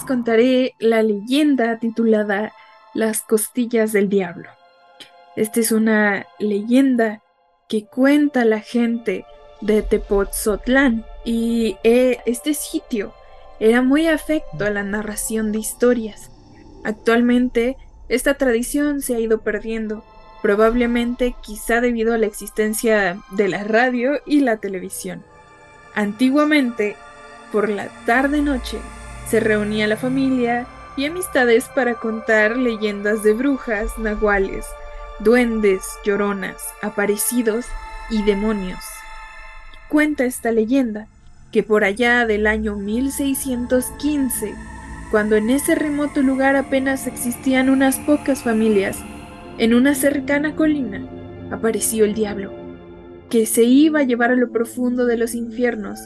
[0.10, 2.52] Contaré la leyenda titulada
[2.96, 4.50] Las costillas del diablo.
[5.36, 7.22] Esta es una leyenda
[7.68, 9.24] que cuenta la gente
[9.62, 13.14] de Tepoztlán y eh, este sitio
[13.60, 16.32] era muy afecto a la narración de historias.
[16.84, 20.04] Actualmente esta tradición se ha ido perdiendo,
[20.42, 25.24] probablemente quizá debido a la existencia de la radio y la televisión.
[25.94, 26.96] Antiguamente,
[27.52, 28.80] por la tarde-noche,
[29.30, 30.66] se reunía la familia
[30.98, 34.66] y amistades para contar leyendas de brujas, nahuales,
[35.20, 37.66] duendes, lloronas, aparecidos
[38.10, 38.80] y demonios.
[39.88, 41.08] Cuenta esta leyenda
[41.52, 44.56] que por allá del año 1615,
[45.12, 48.98] cuando en ese remoto lugar apenas existían unas pocas familias,
[49.58, 51.08] en una cercana colina
[51.52, 52.52] apareció el diablo,
[53.30, 56.00] que se iba a llevar a lo profundo de los infiernos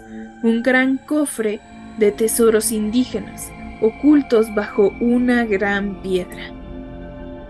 [0.44, 1.62] un gran cofre
[1.98, 3.52] de tesoros indígenas
[3.84, 6.52] ocultos bajo una gran piedra.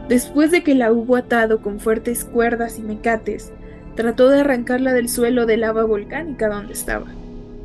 [0.09, 3.51] Después de que la hubo atado con fuertes cuerdas y mecates,
[3.95, 7.05] trató de arrancarla del suelo de lava volcánica donde estaba,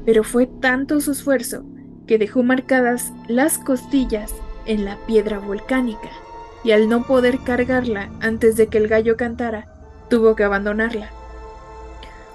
[0.04, 1.64] pero fue tanto su esfuerzo
[2.06, 4.34] que dejó marcadas las costillas
[4.66, 6.10] en la piedra volcánica,
[6.62, 9.66] y al no poder cargarla antes de que el gallo cantara,
[10.10, 11.08] tuvo que abandonarla.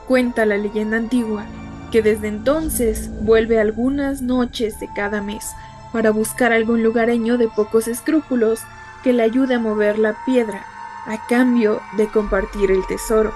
[0.08, 1.46] Cuenta la leyenda antigua
[1.94, 5.46] que desde entonces vuelve algunas noches de cada mes
[5.92, 8.62] para buscar algún lugareño de pocos escrúpulos
[9.04, 10.66] que le ayude a mover la piedra
[11.06, 13.32] a cambio de compartir el tesoro.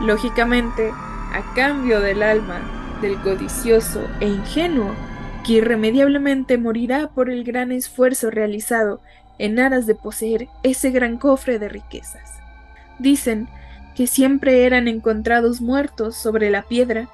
[0.00, 4.92] Lógicamente, a cambio del alma del codicioso e ingenuo,
[5.46, 9.00] que irremediablemente morirá por el gran esfuerzo realizado
[9.38, 12.40] en aras de poseer ese gran cofre de riquezas.
[12.98, 13.48] Dicen
[13.94, 17.08] que siempre eran encontrados muertos sobre la piedra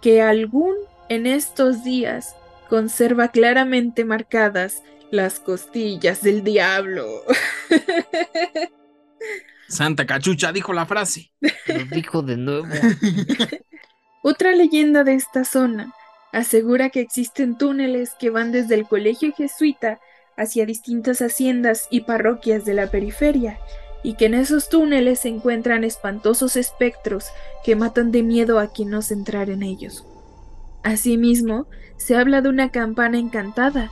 [0.00, 0.74] que algún
[1.08, 2.36] en estos días
[2.68, 7.06] conserva claramente marcadas las costillas del diablo.
[9.68, 11.32] Santa Cachucha dijo la frase.
[11.40, 12.68] Lo dijo de nuevo.
[14.22, 15.94] Otra leyenda de esta zona
[16.32, 20.00] asegura que existen túneles que van desde el colegio jesuita
[20.36, 23.58] hacia distintas haciendas y parroquias de la periferia,
[24.02, 27.26] y que en esos túneles se encuentran espantosos espectros
[27.64, 30.06] que matan de miedo a quien osa entrar en ellos.
[30.82, 33.90] Asimismo, se habla de una campana encantada.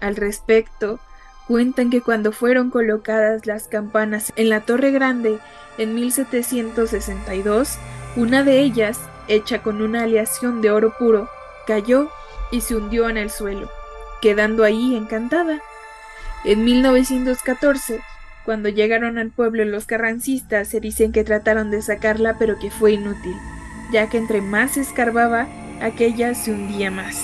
[0.00, 1.00] Al respecto,
[1.46, 5.38] cuentan que cuando fueron colocadas las campanas en la Torre Grande
[5.78, 7.78] en 1762,
[8.16, 11.28] una de ellas, hecha con una aleación de oro puro,
[11.66, 12.10] cayó
[12.50, 13.70] y se hundió en el suelo,
[14.20, 15.62] quedando ahí encantada.
[16.44, 18.02] En 1914,
[18.48, 22.92] cuando llegaron al pueblo los carrancistas, se dicen que trataron de sacarla pero que fue
[22.92, 23.34] inútil,
[23.92, 25.46] ya que entre más se escarbaba,
[25.82, 27.22] aquella se hundía más.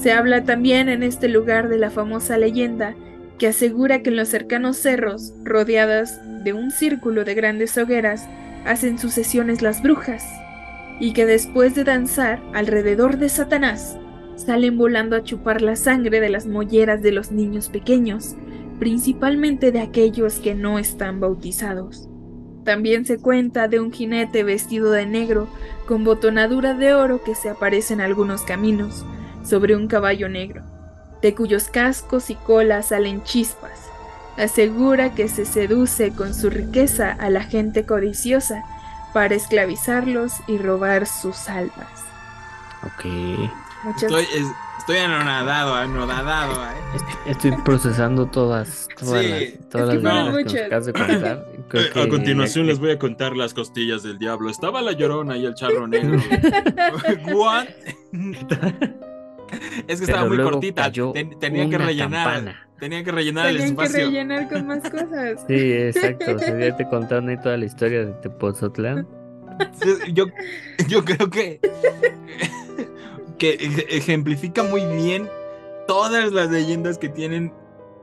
[0.00, 2.96] Se habla también en este lugar de la famosa leyenda
[3.38, 8.26] que asegura que en los cercanos cerros, rodeadas de un círculo de grandes hogueras,
[8.64, 10.24] hacen sucesiones las brujas,
[10.98, 13.96] y que después de danzar alrededor de Satanás,
[14.34, 18.34] salen volando a chupar la sangre de las molleras de los niños pequeños,
[18.82, 22.08] principalmente de aquellos que no están bautizados.
[22.64, 25.46] También se cuenta de un jinete vestido de negro
[25.86, 29.04] con botonadura de oro que se aparece en algunos caminos,
[29.44, 30.64] sobre un caballo negro,
[31.22, 33.88] de cuyos cascos y colas salen chispas.
[34.36, 38.64] Asegura que se seduce con su riqueza a la gente codiciosa
[39.14, 41.86] para esclavizarlos y robar sus almas.
[42.82, 43.04] Ok.
[43.84, 46.52] Muchas Estoy, es- estoy anonadado, anonadado.
[46.64, 46.98] ¿eh?
[47.26, 50.92] Estoy procesando todas, todas Sí, las, todas es que las leyendas que nos acabas de
[50.92, 51.46] contar.
[51.74, 54.50] Eh, que- a continuación les voy a contar las costillas del diablo.
[54.50, 56.18] Estaba la llorona y el charro negro.
[57.34, 57.66] What?
[59.88, 60.90] Es que estaba Pero muy cortita.
[60.92, 62.24] ten- tenía que rellenar.
[62.26, 62.68] campana.
[62.78, 64.06] Tenía que rellenar el Tenían que espacio.
[64.06, 65.44] rellenar con más cosas.
[65.48, 66.34] Sí, exacto.
[66.34, 69.06] O sea, ya te contaron ahí toda la historia de Tepozotlán.
[70.12, 70.26] Yo,
[70.88, 71.60] yo creo que,
[73.42, 75.28] que ej- ejemplifica muy bien
[75.88, 77.52] todas las leyendas que tienen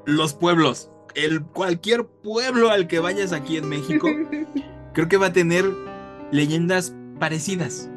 [0.06, 0.90] los pueblos.
[1.16, 4.08] El, cualquier pueblo al que vayas aquí en México,
[4.94, 5.64] creo que va a tener
[6.32, 7.90] leyendas parecidas.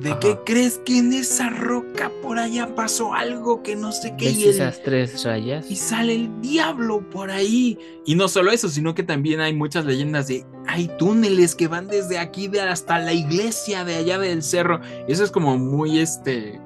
[0.00, 0.20] ¿De Ajá.
[0.20, 4.26] qué crees que en esa roca por allá pasó algo que no sé qué?
[4.26, 5.70] ¿Ves Y, el- esas tres rayas?
[5.70, 7.78] y sale el diablo por ahí.
[8.06, 11.86] Y no solo eso, sino que también hay muchas leyendas de hay túneles que van
[11.88, 14.80] desde aquí de hasta la iglesia de allá del cerro.
[15.08, 16.60] Eso es como muy este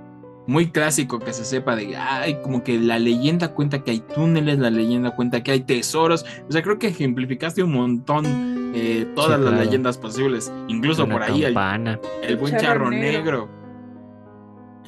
[0.47, 4.59] muy clásico que se sepa de ay, como que la leyenda cuenta que hay túneles,
[4.59, 6.25] la leyenda cuenta que hay tesoros.
[6.49, 9.65] O sea, creo que ejemplificaste un montón eh, todas Sí, las claro.
[9.65, 10.53] leyendas posibles.
[10.69, 11.57] Incluso Una por ahí el,
[12.23, 13.19] el buen charro charro negro.
[13.19, 13.65] negro.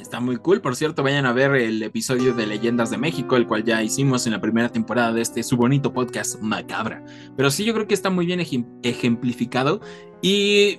[0.01, 3.47] Está muy cool, por cierto, vayan a ver el episodio de Leyendas de México, el
[3.47, 7.03] cual ya hicimos en la primera temporada de este su bonito podcast Macabra.
[7.37, 9.81] Pero sí, yo creo que está muy bien ejem- ejemplificado
[10.23, 10.79] y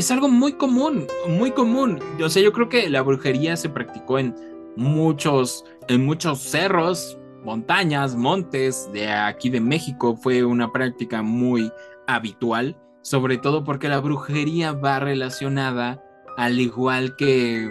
[0.00, 1.98] es algo muy común, muy común.
[2.24, 4.34] O sea, yo creo que la brujería se practicó en
[4.76, 10.16] muchos, en muchos cerros, montañas, montes de aquí de México.
[10.16, 11.70] Fue una práctica muy
[12.06, 16.02] habitual, sobre todo porque la brujería va relacionada,
[16.38, 17.68] al igual que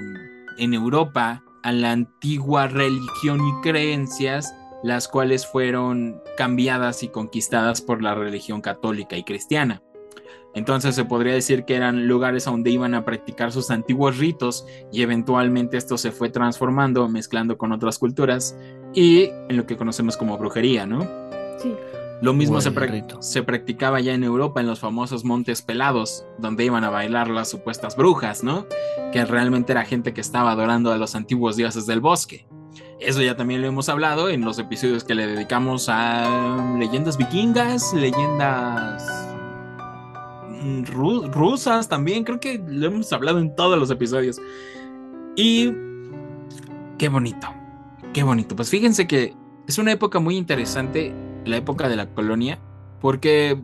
[0.60, 8.04] en Europa, a la antigua religión y creencias, las cuales fueron cambiadas y conquistadas por
[8.04, 9.82] la religión católica y cristiana.
[10.56, 14.66] Entonces se podría decir que eran lugares a donde iban a practicar sus antiguos ritos
[14.92, 18.58] y eventualmente esto se fue transformando, mezclando con otras culturas
[18.94, 21.08] y en lo que conocemos como brujería, ¿no?
[21.60, 21.74] Sí.
[22.22, 23.22] Lo mismo se, rito.
[23.22, 27.50] se practicaba ya en Europa en los famosos montes pelados, donde iban a bailar las
[27.50, 28.66] supuestas brujas, ¿no?
[29.14, 32.46] Que realmente era gente que estaba adorando a los antiguos dioses del bosque.
[33.00, 37.94] Eso ya también lo hemos hablado en los episodios que le dedicamos a leyendas vikingas,
[37.94, 39.29] leyendas
[40.86, 44.39] ru- rusas también, creo que lo hemos hablado en todos los episodios.
[45.36, 45.72] Y
[46.98, 47.48] qué bonito,
[48.13, 48.56] qué bonito.
[48.56, 49.34] Pues fíjense que
[49.67, 51.13] es una época muy interesante,
[51.45, 52.60] la época de la colonia,
[53.00, 53.62] porque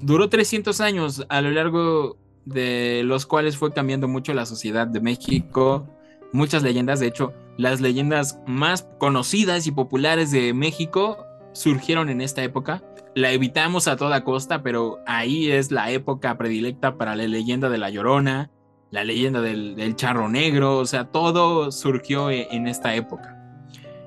[0.00, 5.00] duró 300 años a lo largo de los cuales fue cambiando mucho la sociedad de
[5.00, 5.88] México.
[6.32, 11.16] Muchas leyendas, de hecho, las leyendas más conocidas y populares de México
[11.52, 12.82] surgieron en esta época.
[13.14, 17.78] La evitamos a toda costa, pero ahí es la época predilecta para la leyenda de
[17.78, 18.50] la Llorona,
[18.90, 23.36] la leyenda del, del Charro Negro, o sea, todo surgió e- en esta época.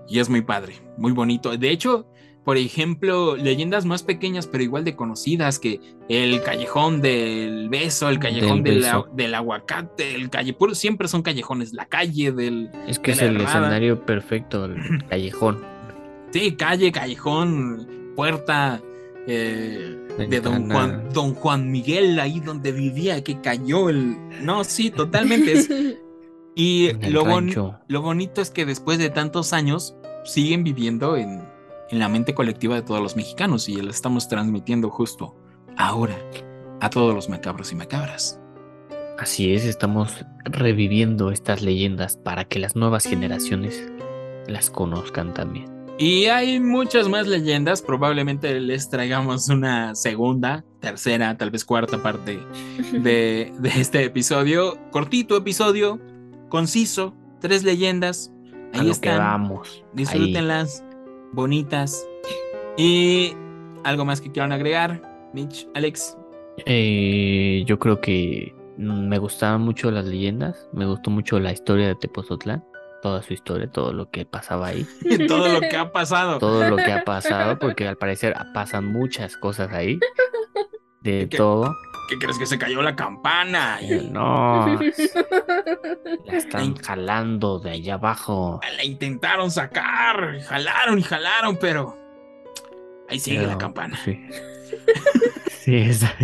[0.09, 1.55] Y es muy padre, muy bonito.
[1.57, 2.05] De hecho,
[2.43, 8.19] por ejemplo, leyendas más pequeñas, pero igual de conocidas, que el callejón del beso, el
[8.19, 9.07] callejón Del del, beso.
[9.09, 12.71] a- del aguacate, el calle, puro- siempre son callejones, la calle del...
[12.87, 15.63] Es que de es el escenario perfecto, el callejón.
[16.31, 18.81] Sí, calle, callejón, puerta
[19.27, 19.97] eh,
[20.29, 20.69] de don.
[20.71, 24.17] Juan, don Juan Miguel, ahí donde vivía, que cayó el...
[24.41, 25.51] No, sí, totalmente.
[25.53, 25.69] es-
[26.59, 27.53] Y lo, bon-
[27.87, 31.43] lo bonito es que después de tantos años siguen viviendo en,
[31.91, 35.35] en la mente colectiva de todos los mexicanos y lo estamos transmitiendo justo
[35.77, 36.17] ahora
[36.81, 38.39] a todos los macabros y macabras.
[39.19, 43.87] Así es, estamos reviviendo estas leyendas para que las nuevas generaciones
[44.47, 45.67] las conozcan también.
[45.99, 52.39] Y hay muchas más leyendas, probablemente les traigamos una segunda, tercera, tal vez cuarta parte
[52.91, 54.77] de, de este episodio.
[54.91, 55.99] Cortito episodio,
[56.49, 58.31] conciso, tres leyendas.
[58.73, 59.21] A Ahí lo que están.
[59.71, 59.83] ahí.
[59.93, 60.83] Disfrútenlas,
[61.33, 62.07] bonitas.
[62.77, 63.33] Y
[63.83, 65.01] algo más que quieran agregar,
[65.33, 66.15] Mitch, Alex.
[66.67, 71.95] Eh, yo creo que me gustaban mucho las leyendas, me gustó mucho la historia de
[71.95, 72.63] Tepozotlán,
[73.01, 74.85] toda su historia, todo lo que pasaba ahí,
[75.27, 76.39] Todo lo que ha pasado.
[76.39, 79.99] todo lo que ha pasado, porque al parecer pasan muchas cosas ahí,
[81.01, 81.37] de ¿Qué?
[81.37, 81.75] todo.
[82.09, 83.79] ¿Qué crees que se cayó la campana?
[83.81, 84.79] Eh, No,
[86.25, 88.61] la están jalando de allá abajo.
[88.77, 91.97] La intentaron sacar, jalaron y jalaron, pero
[93.09, 93.97] ahí sigue la campana.
[94.05, 94.25] Sí,
[95.51, 96.15] sí esa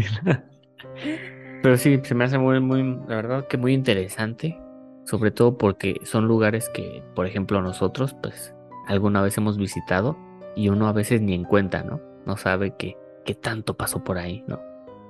[1.61, 4.57] Pero sí, se me hace muy, muy, la verdad que muy interesante,
[5.05, 8.53] sobre todo porque son lugares que, por ejemplo, nosotros, pues,
[8.87, 10.17] alguna vez hemos visitado
[10.55, 11.99] y uno a veces ni en cuenta, ¿no?
[12.25, 14.61] No sabe que, que tanto pasó por ahí, ¿no?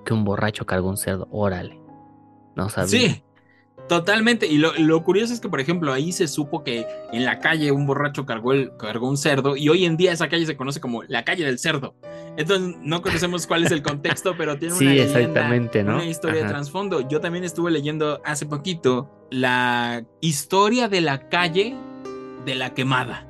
[0.05, 1.79] Que un borracho cargó un cerdo, órale.
[2.55, 2.87] No sabía.
[2.87, 3.23] Sí,
[3.93, 4.47] totalmente.
[4.47, 7.71] Y lo, lo curioso es que, por ejemplo, ahí se supo que en la calle
[7.71, 10.79] un borracho cargó, el, cargó un cerdo y hoy en día esa calle se conoce
[10.79, 11.95] como la calle del cerdo.
[12.35, 16.49] Entonces no conocemos cuál es el contexto, pero tiene Sí, una leyenda, una historia de
[16.49, 17.07] trasfondo.
[17.07, 21.75] Yo también estuve leyendo hace poquito la historia de la calle
[22.45, 23.27] de la quemada.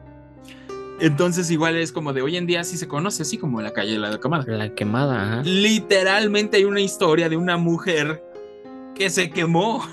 [1.02, 3.94] Entonces igual es como de hoy en día sí se conoce así como la calle
[3.94, 4.46] de la quemada.
[4.48, 5.42] La quemada, ajá.
[5.44, 8.24] Literalmente hay una historia de una mujer
[8.96, 9.86] que se quemó.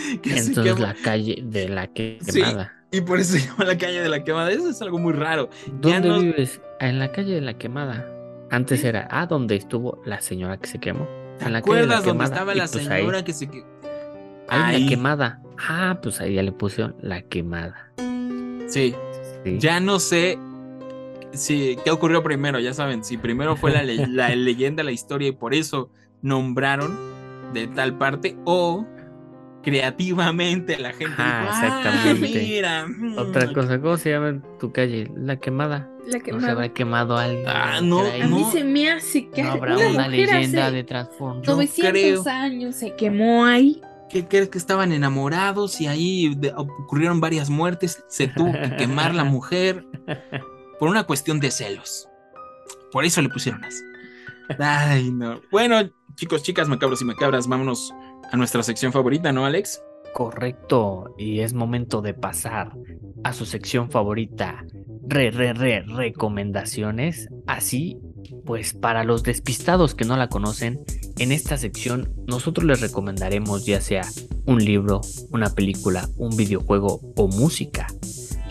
[0.22, 0.78] que Entonces quemó.
[0.86, 2.18] la calle de la Sí.
[2.32, 2.72] quemada.
[2.92, 4.50] Y por eso se llama la calle de la quemada.
[4.50, 5.48] Eso es algo muy raro.
[5.80, 6.60] ¿Dónde no- vives?
[6.80, 8.06] Ah, En la calle de la quemada.
[8.50, 11.06] Antes era, ah, donde estuvo la señora que se quemó.
[11.38, 12.34] ¿Te En la calle de la acuerdas donde quemada.
[12.34, 13.64] estaba la pues ahí- señora que se que-
[14.48, 14.82] Ahí, Ahí.
[14.84, 15.42] la quemada.
[15.68, 17.92] Ah, pues ahí ya le pusieron la quemada.
[18.66, 18.94] Sí,
[19.44, 19.58] Sí.
[19.60, 20.36] ya no sé
[21.32, 25.28] si qué ocurrió primero, ya saben, si primero fue la, le- la leyenda, la historia
[25.28, 25.90] y por eso
[26.22, 26.98] nombraron
[27.54, 28.84] de tal parte o
[29.62, 32.42] creativamente la gente dijo, "Ah, exactamente.
[32.42, 35.10] mira, mm, Otra cosa, ¿cómo se llama tu calle?
[35.16, 35.88] La quemada.
[36.06, 36.52] La No se quemada.
[36.52, 37.44] habrá quemado alguien.
[37.46, 38.20] Ah, no, ahí?
[38.22, 38.50] A mí no.
[38.50, 41.46] se me hace que No habrá una, leyenda hace de Transformers.
[41.46, 41.92] Yo 900
[42.24, 42.24] creo.
[42.34, 43.80] años se quemó ahí.
[44.08, 48.02] ¿Qué crees que estaban enamorados y ahí de- ocurrieron varias muertes?
[48.08, 49.84] Se tuvo que quemar la mujer
[50.80, 52.08] por una cuestión de celos.
[52.90, 53.82] Por eso le pusieron así.
[54.58, 55.40] Ay, no.
[55.52, 55.76] Bueno,
[56.16, 57.94] chicos, chicas, macabros y macabras, vámonos
[58.30, 59.82] a nuestra sección favorita, ¿no, Alex?
[60.14, 62.72] Correcto, y es momento de pasar
[63.22, 64.64] a su sección favorita,
[65.06, 67.28] re, re, re, recomendaciones.
[67.46, 67.98] Así,
[68.44, 70.80] pues para los despistados que no la conocen,
[71.18, 74.04] en esta sección nosotros les recomendaremos ya sea
[74.46, 75.00] un libro,
[75.30, 77.86] una película, un videojuego o música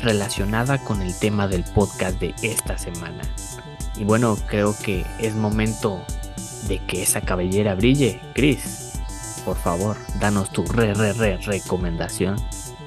[0.01, 3.21] relacionada con el tema del podcast de esta semana.
[3.97, 6.01] Y bueno, creo que es momento
[6.67, 8.88] de que esa cabellera brille, Chris.
[9.45, 12.35] Por favor, danos tu re, re, re recomendación.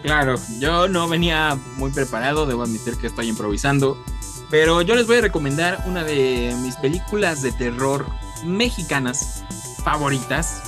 [0.02, 4.02] Claro, yo no venía muy preparado, debo admitir que estoy improvisando,
[4.50, 8.06] pero yo les voy a recomendar una de mis películas de terror
[8.44, 9.44] mexicanas
[9.84, 10.62] favoritas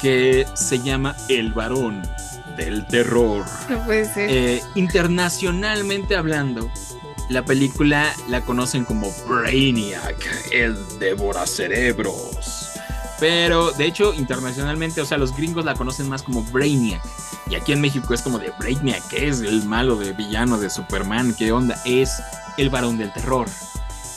[0.00, 2.02] que se llama El varón
[2.56, 3.44] del terror.
[3.68, 4.30] No puede ser.
[4.30, 6.70] Eh, internacionalmente hablando,
[7.30, 10.16] la película la conocen como Brainiac,
[10.52, 12.53] el devora cerebros.
[13.24, 17.00] Pero de hecho, internacionalmente, o sea, los gringos la conocen más como Brainiac.
[17.48, 20.68] Y aquí en México es como de Brainiac, que es el malo de villano de
[20.68, 21.80] Superman, ¿qué onda?
[21.86, 22.22] Es
[22.58, 23.48] el varón del terror.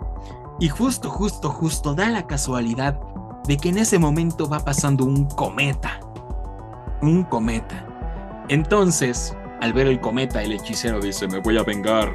[0.58, 2.98] Y justo, justo, justo da la casualidad
[3.46, 6.00] de que en ese momento va pasando un cometa.
[7.00, 7.86] Un cometa.
[8.48, 12.12] Entonces, al ver el cometa, el hechicero dice, me voy a vengar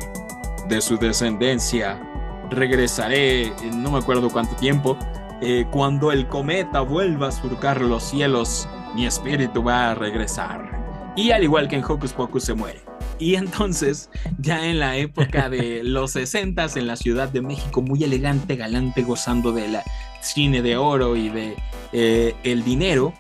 [0.67, 2.01] de su descendencia.
[2.49, 4.97] Regresaré, en no me acuerdo cuánto tiempo,
[5.41, 11.13] eh, cuando el cometa vuelva a surcar los cielos, mi espíritu va a regresar.
[11.15, 12.90] Y al igual que en Hocus Pocus se muere.
[13.21, 14.09] Y entonces,
[14.39, 19.03] ya en la época de los 60 en la Ciudad de México, muy elegante, galante,
[19.03, 19.83] gozando de la
[20.21, 21.55] cine de oro y de
[21.93, 23.13] eh, el dinero,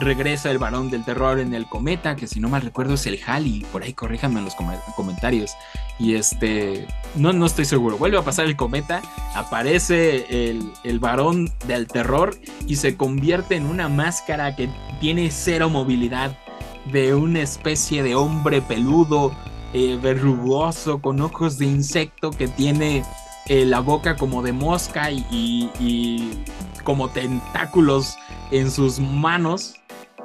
[0.00, 3.18] regresa el varón del terror en el cometa, que si no mal recuerdo es el
[3.24, 5.52] Halley, por ahí corríjanme en los com- comentarios.
[6.00, 9.02] Y este, no, no estoy seguro, vuelve a pasar el cometa,
[9.36, 12.36] aparece el, el varón del terror
[12.66, 14.68] y se convierte en una máscara que
[15.00, 16.36] tiene cero movilidad
[16.92, 19.32] de una especie de hombre peludo,
[19.72, 23.04] eh, verrugoso, con ojos de insecto que tiene
[23.46, 26.42] eh, la boca como de mosca y,
[26.84, 28.16] como tentáculos
[28.50, 29.74] en sus manos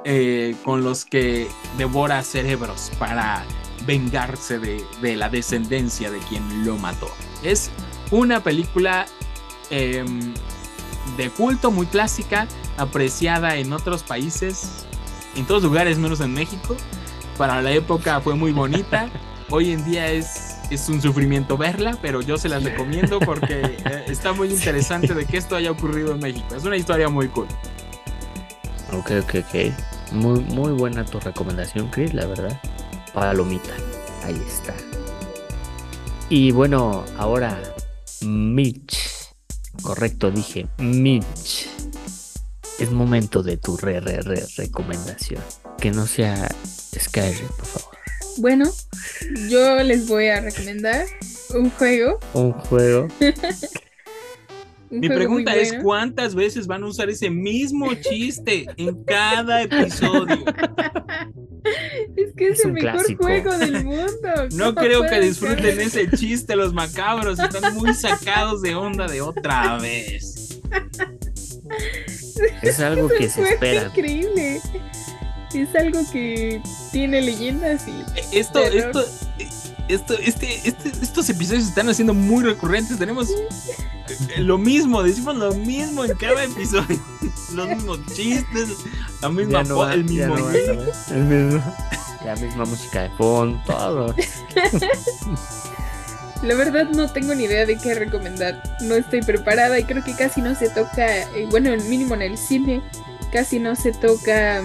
[0.06, 1.48] eh, con los que
[1.78, 3.44] devora cerebros para
[3.86, 7.10] vengarse de, de la descendencia de quien lo mató.
[7.44, 7.70] Es
[8.12, 9.06] una película
[9.70, 10.34] em,
[11.18, 12.48] de culto muy clásica,
[12.78, 14.86] apreciada en otros países,
[15.36, 16.76] en todos lugares menos en México.
[17.38, 19.10] Para la época fue muy bonita.
[19.50, 24.06] Hoy en día es, es un sufrimiento verla, pero yo se las recomiendo porque eh,
[24.08, 26.56] está muy interesante de que esto haya ocurrido en México.
[26.56, 27.48] Es una historia muy cool.
[28.92, 30.14] Ok, ok, ok.
[30.14, 32.60] Muy, muy buena tu recomendación, Chris, la verdad.
[33.14, 33.72] Palomita.
[34.24, 34.74] Ahí está.
[36.30, 37.62] Y bueno, ahora
[38.22, 38.98] Mitch.
[39.82, 41.73] Correcto, dije Mitch.
[42.84, 45.42] Es momento de tu re, re, re recomendación.
[45.80, 46.50] Que no sea
[46.98, 47.98] Skyrim, por favor.
[48.38, 48.70] Bueno,
[49.50, 51.06] yo les voy a recomendar
[51.54, 52.20] un juego.
[52.34, 53.08] Un juego.
[54.90, 55.84] un Mi juego pregunta es bueno.
[55.84, 60.44] cuántas veces van a usar ese mismo chiste en cada episodio.
[62.18, 63.24] Es que es, Es el un mejor clásico.
[63.24, 64.30] juego del mundo.
[64.52, 65.80] No ¿Cómo creo que disfruten ser?
[65.80, 70.60] ese chiste los macabros, están muy sacados de onda de otra vez.
[72.62, 73.84] Es algo que se espera.
[73.88, 74.62] increíble.
[75.54, 76.62] Es algo que
[76.92, 78.04] tiene leyendas y
[78.36, 79.06] Esto, esto,
[79.88, 82.98] esto, este, este, estos episodios se están haciendo muy recurrentes.
[82.98, 87.00] Tenemos eh, lo mismo, decimos lo mismo en cada episodio.
[87.54, 88.70] Los mismos chistes,
[89.22, 90.76] la misma no va- el mismo no va, guion.
[90.78, 90.92] no va.
[91.16, 91.76] El mismo.
[92.26, 94.16] La misma música de fondo, todo.
[96.44, 98.62] La verdad no tengo ni idea de qué recomendar.
[98.82, 102.22] No estoy preparada y creo que casi no se toca, eh, bueno, el mínimo en
[102.22, 102.82] el cine,
[103.32, 104.62] casi no se toca,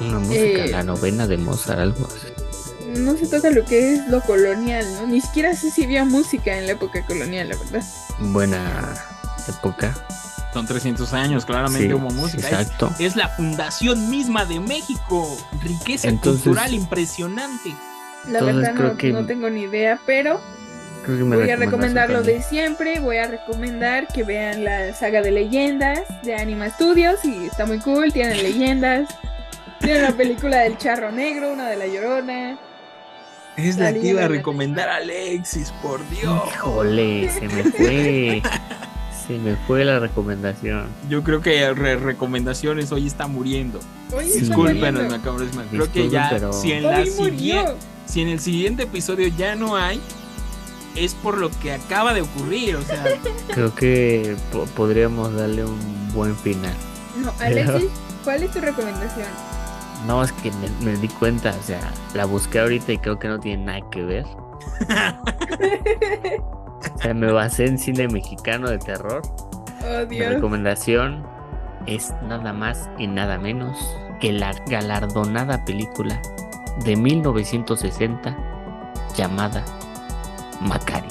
[0.00, 2.98] Una música, Eh, la novena de Mozart, algo así.
[2.98, 5.06] no se toca lo que es lo colonial, ¿no?
[5.06, 7.82] Ni siquiera sé si había música en la época colonial, la verdad.
[8.18, 8.94] Buena
[9.48, 9.94] época.
[10.52, 12.46] Son 300 años, claramente Sí, hubo música.
[12.48, 12.92] Es- Exacto.
[12.98, 15.36] Es, la fundación misma de México.
[15.62, 17.70] Riqueza Entonces- cultural impresionante.
[18.28, 20.40] La Entonces verdad creo no, que- no tengo ni idea, pero
[21.04, 22.38] Creo que me voy a recomendar lo también.
[22.38, 27.46] de siempre, voy a recomendar que vean la saga de leyendas de Anima Studios y
[27.46, 29.08] está muy cool, tienen leyendas.
[29.80, 32.56] Tienen la película del Charro Negro, una de la Llorona.
[33.56, 36.40] Es La la que iba a recomendar a Alexis, por Dios.
[36.54, 38.42] Híjole, se me fue.
[39.26, 40.86] se me fue la recomendación.
[41.08, 43.80] Yo creo que re- recomendaciones hoy está muriendo.
[44.14, 44.40] Hoy Sí.
[44.40, 45.48] Discúlpenos, macabros.
[45.50, 47.72] Creo que Disculpen, ya, pero- si en, la siguiente,
[48.06, 50.00] si en el siguiente episodio ya no hay,
[50.96, 52.76] es por lo que acaba de ocurrir.
[52.76, 53.04] O sea,
[53.54, 56.74] Creo que po- podríamos darle un buen final.
[57.16, 57.90] No, Alexis,
[58.24, 59.26] ¿cuál es tu recomendación?
[60.06, 61.80] No, es que me, me di cuenta, o sea,
[62.14, 64.26] la busqué ahorita y creo que no tiene nada que ver.
[66.94, 69.22] O sea, me basé en cine mexicano de terror.
[69.84, 70.34] Oh, Mi Dios.
[70.34, 71.24] recomendación
[71.86, 73.76] es nada más y nada menos
[74.20, 76.20] que la galardonada película
[76.84, 78.36] de 1960
[79.16, 79.64] llamada
[80.62, 81.10] Macario.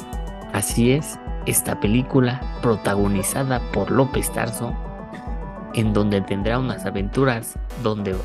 [0.53, 4.73] Así es, esta película protagonizada por López Tarso,
[5.73, 8.15] en donde tendrá unas aventuras donde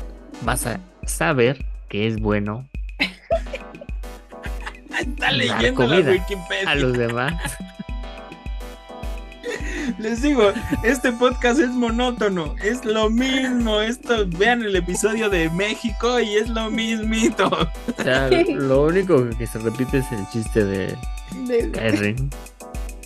[0.41, 2.67] vas a saber que es bueno
[4.99, 6.69] está Dar leyendo la Wikipedia.
[6.69, 7.33] a los demás.
[9.97, 10.51] Les digo,
[10.83, 13.79] este podcast es monótono, es lo mismo.
[13.79, 17.47] Esto, vean el episodio de México y es lo mismito.
[17.47, 20.95] O sea, lo único que se repite es el chiste de.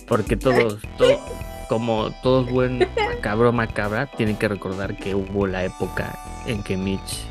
[0.08, 1.20] Porque todos, to-
[1.68, 7.24] como todo buen macabro macabra, tienen que recordar que hubo la época en que Mitch,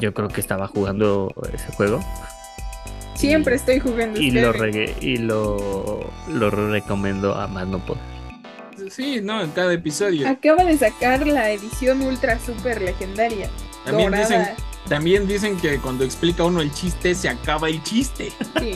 [0.00, 2.00] yo creo que estaba jugando ese juego.
[3.14, 8.02] Siempre estoy jugando Y lo, regue- y lo, lo recomendó a más no poder.
[8.90, 10.28] Sí, no, en cada episodio.
[10.28, 13.50] Acaba de sacar la edición ultra super legendaria.
[13.84, 14.28] También dorada.
[14.28, 14.54] dicen,
[14.88, 18.32] también dicen que cuando explica uno el chiste, se acaba el chiste.
[18.60, 18.74] Sí.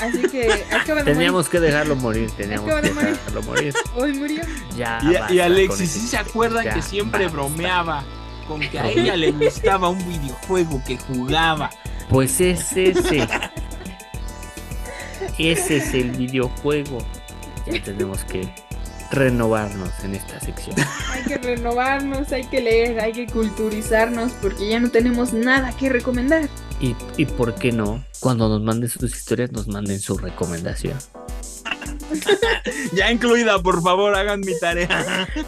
[0.00, 1.04] Así que acaba de morir.
[1.04, 3.10] Teníamos que dejarlo morir, teníamos Acaba que de morir.
[3.12, 3.74] dejarlo morir.
[3.96, 4.42] Hoy murió.
[4.76, 7.36] Ya Y, basta y con Alexis sí se chiste, acuerda ya que siempre basta.
[7.36, 8.04] bromeaba
[8.46, 11.70] con que a ella le gustaba un videojuego que jugaba.
[12.08, 13.28] Pues es ese.
[15.38, 16.98] Ese es el videojuego.
[17.66, 18.48] Ya tenemos que
[19.10, 20.76] renovarnos en esta sección.
[21.12, 25.88] Hay que renovarnos, hay que leer, hay que culturizarnos porque ya no tenemos nada que
[25.88, 26.48] recomendar.
[26.80, 30.98] Y, y por qué no, cuando nos manden sus historias, nos manden su recomendación.
[32.92, 35.28] Ya incluida, por favor, hagan mi tarea.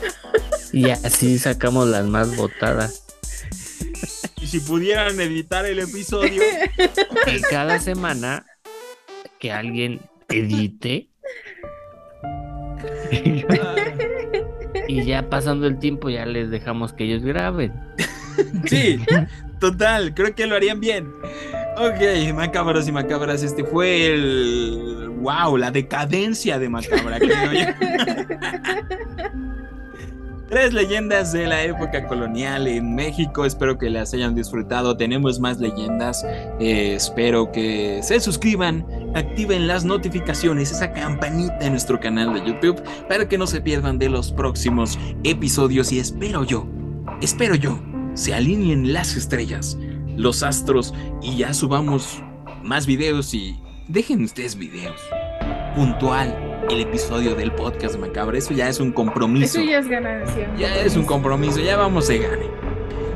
[0.73, 3.05] Y así sacamos las más votadas.
[4.41, 6.43] Y si pudieran editar el episodio,
[7.27, 8.47] Y cada semana
[9.41, 11.10] que alguien edite.
[14.89, 17.73] Y ya pasando el tiempo ya les dejamos que ellos graben.
[18.67, 18.99] sí,
[19.61, 21.13] total, creo que lo harían bien.
[21.77, 25.11] Ok, macabros y macabras, este fue el.
[25.21, 25.59] ¡Wow!
[25.59, 27.19] La decadencia de macabra.
[30.51, 33.45] Tres leyendas de la época colonial en México.
[33.45, 34.97] Espero que las hayan disfrutado.
[34.97, 36.27] Tenemos más leyendas.
[36.59, 38.85] Eh, espero que se suscriban,
[39.15, 43.99] activen las notificaciones, esa campanita en nuestro canal de YouTube para que no se pierdan
[43.99, 45.93] de los próximos episodios.
[45.93, 46.67] Y espero yo,
[47.21, 47.81] espero yo,
[48.15, 49.79] se alineen las estrellas,
[50.17, 52.23] los astros y ya subamos
[52.63, 53.59] más videos y
[53.89, 55.01] dejen ustedes videos
[55.75, 56.37] puntual
[56.69, 58.37] el episodio del podcast macabro.
[58.37, 59.59] Eso ya es un compromiso.
[59.59, 60.53] Eso ya es ganancia.
[60.59, 62.61] Ya es un compromiso, ya vamos a gane.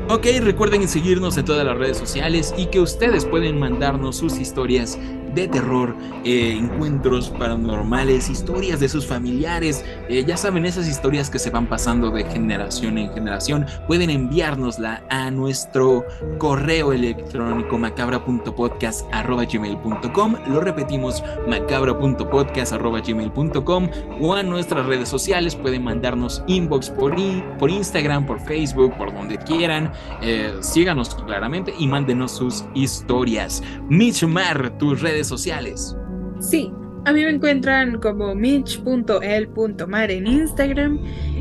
[0.09, 4.99] Ok, recuerden seguirnos en todas las redes sociales y que ustedes pueden mandarnos sus historias
[5.35, 9.85] de terror, eh, encuentros paranormales, historias de sus familiares.
[10.09, 15.03] Eh, ya saben, esas historias que se van pasando de generación en generación, pueden enviárnosla
[15.09, 16.05] a nuestro
[16.37, 20.35] correo electrónico macabra.podcast.gmail.com.
[20.47, 23.89] Lo repetimos, macabra.podcast.gmail.com
[24.21, 25.53] o a nuestras redes sociales.
[25.55, 27.13] Pueden mandarnos inbox por,
[27.59, 29.91] por Instagram, por Facebook, por donde quieran.
[30.21, 33.61] Eh, síganos claramente y mándenos sus historias.
[33.89, 35.95] Mitchmar, tus redes sociales.
[36.39, 36.71] Sí,
[37.05, 40.99] a mí me encuentran como mitch.el.mar en Instagram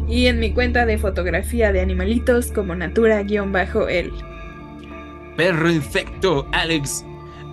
[0.08, 4.12] y en mi cuenta de fotografía de animalitos como natura-el.
[5.36, 7.04] Perfecto, Alex.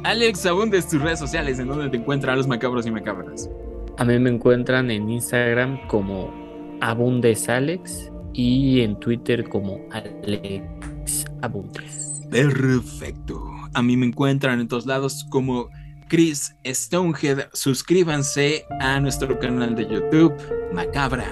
[0.04, 3.50] Alex, abundes tus redes sociales en donde te encuentran los macabros y macabras.
[3.98, 6.34] A mí me encuentran en Instagram como
[6.82, 12.22] abundesalex y en Twitter como Alex Abundes.
[12.30, 13.42] Perfecto.
[13.74, 15.70] A mí me encuentran en todos lados como
[16.12, 17.48] Chris Stonehead.
[17.54, 20.36] Suscríbanse a nuestro canal de YouTube,
[20.74, 21.26] Macabra.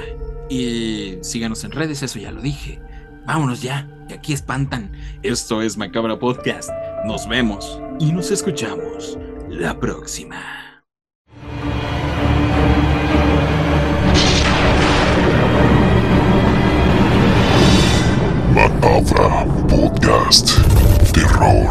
[0.49, 2.82] Y síganos en redes, eso ya lo dije.
[3.27, 4.93] Vámonos ya, que aquí espantan.
[5.21, 6.69] Esto es Macabra Podcast.
[7.05, 9.17] Nos vemos y nos escuchamos
[9.49, 10.41] la próxima.
[18.55, 20.57] Macabra Podcast.
[21.11, 21.67] Terror